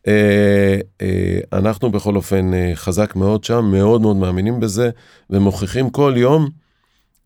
[0.08, 4.90] אה, אה, אנחנו בכל אופן אה, חזק מאוד שם, מאוד מאוד מאמינים בזה,
[5.30, 6.59] ומוכיחים כל יום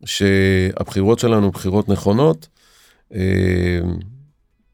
[0.05, 2.47] שהבחירות שלנו בחירות נכונות.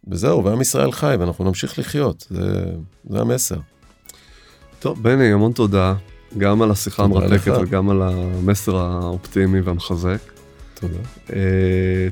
[0.07, 2.63] וזהו, ועם ישראל חי, ואנחנו נמשיך לחיות, זה,
[3.09, 3.57] זה המסר.
[4.79, 5.93] טוב, בני, המון תודה,
[6.37, 10.17] גם על השיחה המרתקת וגם על המסר האופטימי והמחזק.
[10.73, 10.99] תודה.
[11.27, 11.31] Uh,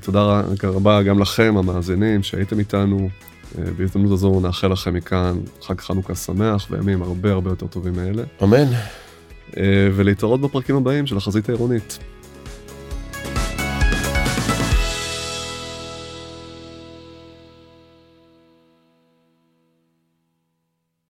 [0.02, 3.10] תודה רבה גם לכם, המאזינים, שהייתם איתנו.
[3.10, 8.24] Uh, בהזדמנות הזו נאחל לכם מכאן חג חנוכה שמח וימים הרבה הרבה יותר טובים מאלה.
[8.44, 8.66] אמן.
[9.52, 9.56] Uh,
[9.96, 12.00] ולהתראות בפרקים הבאים של החזית העירונית.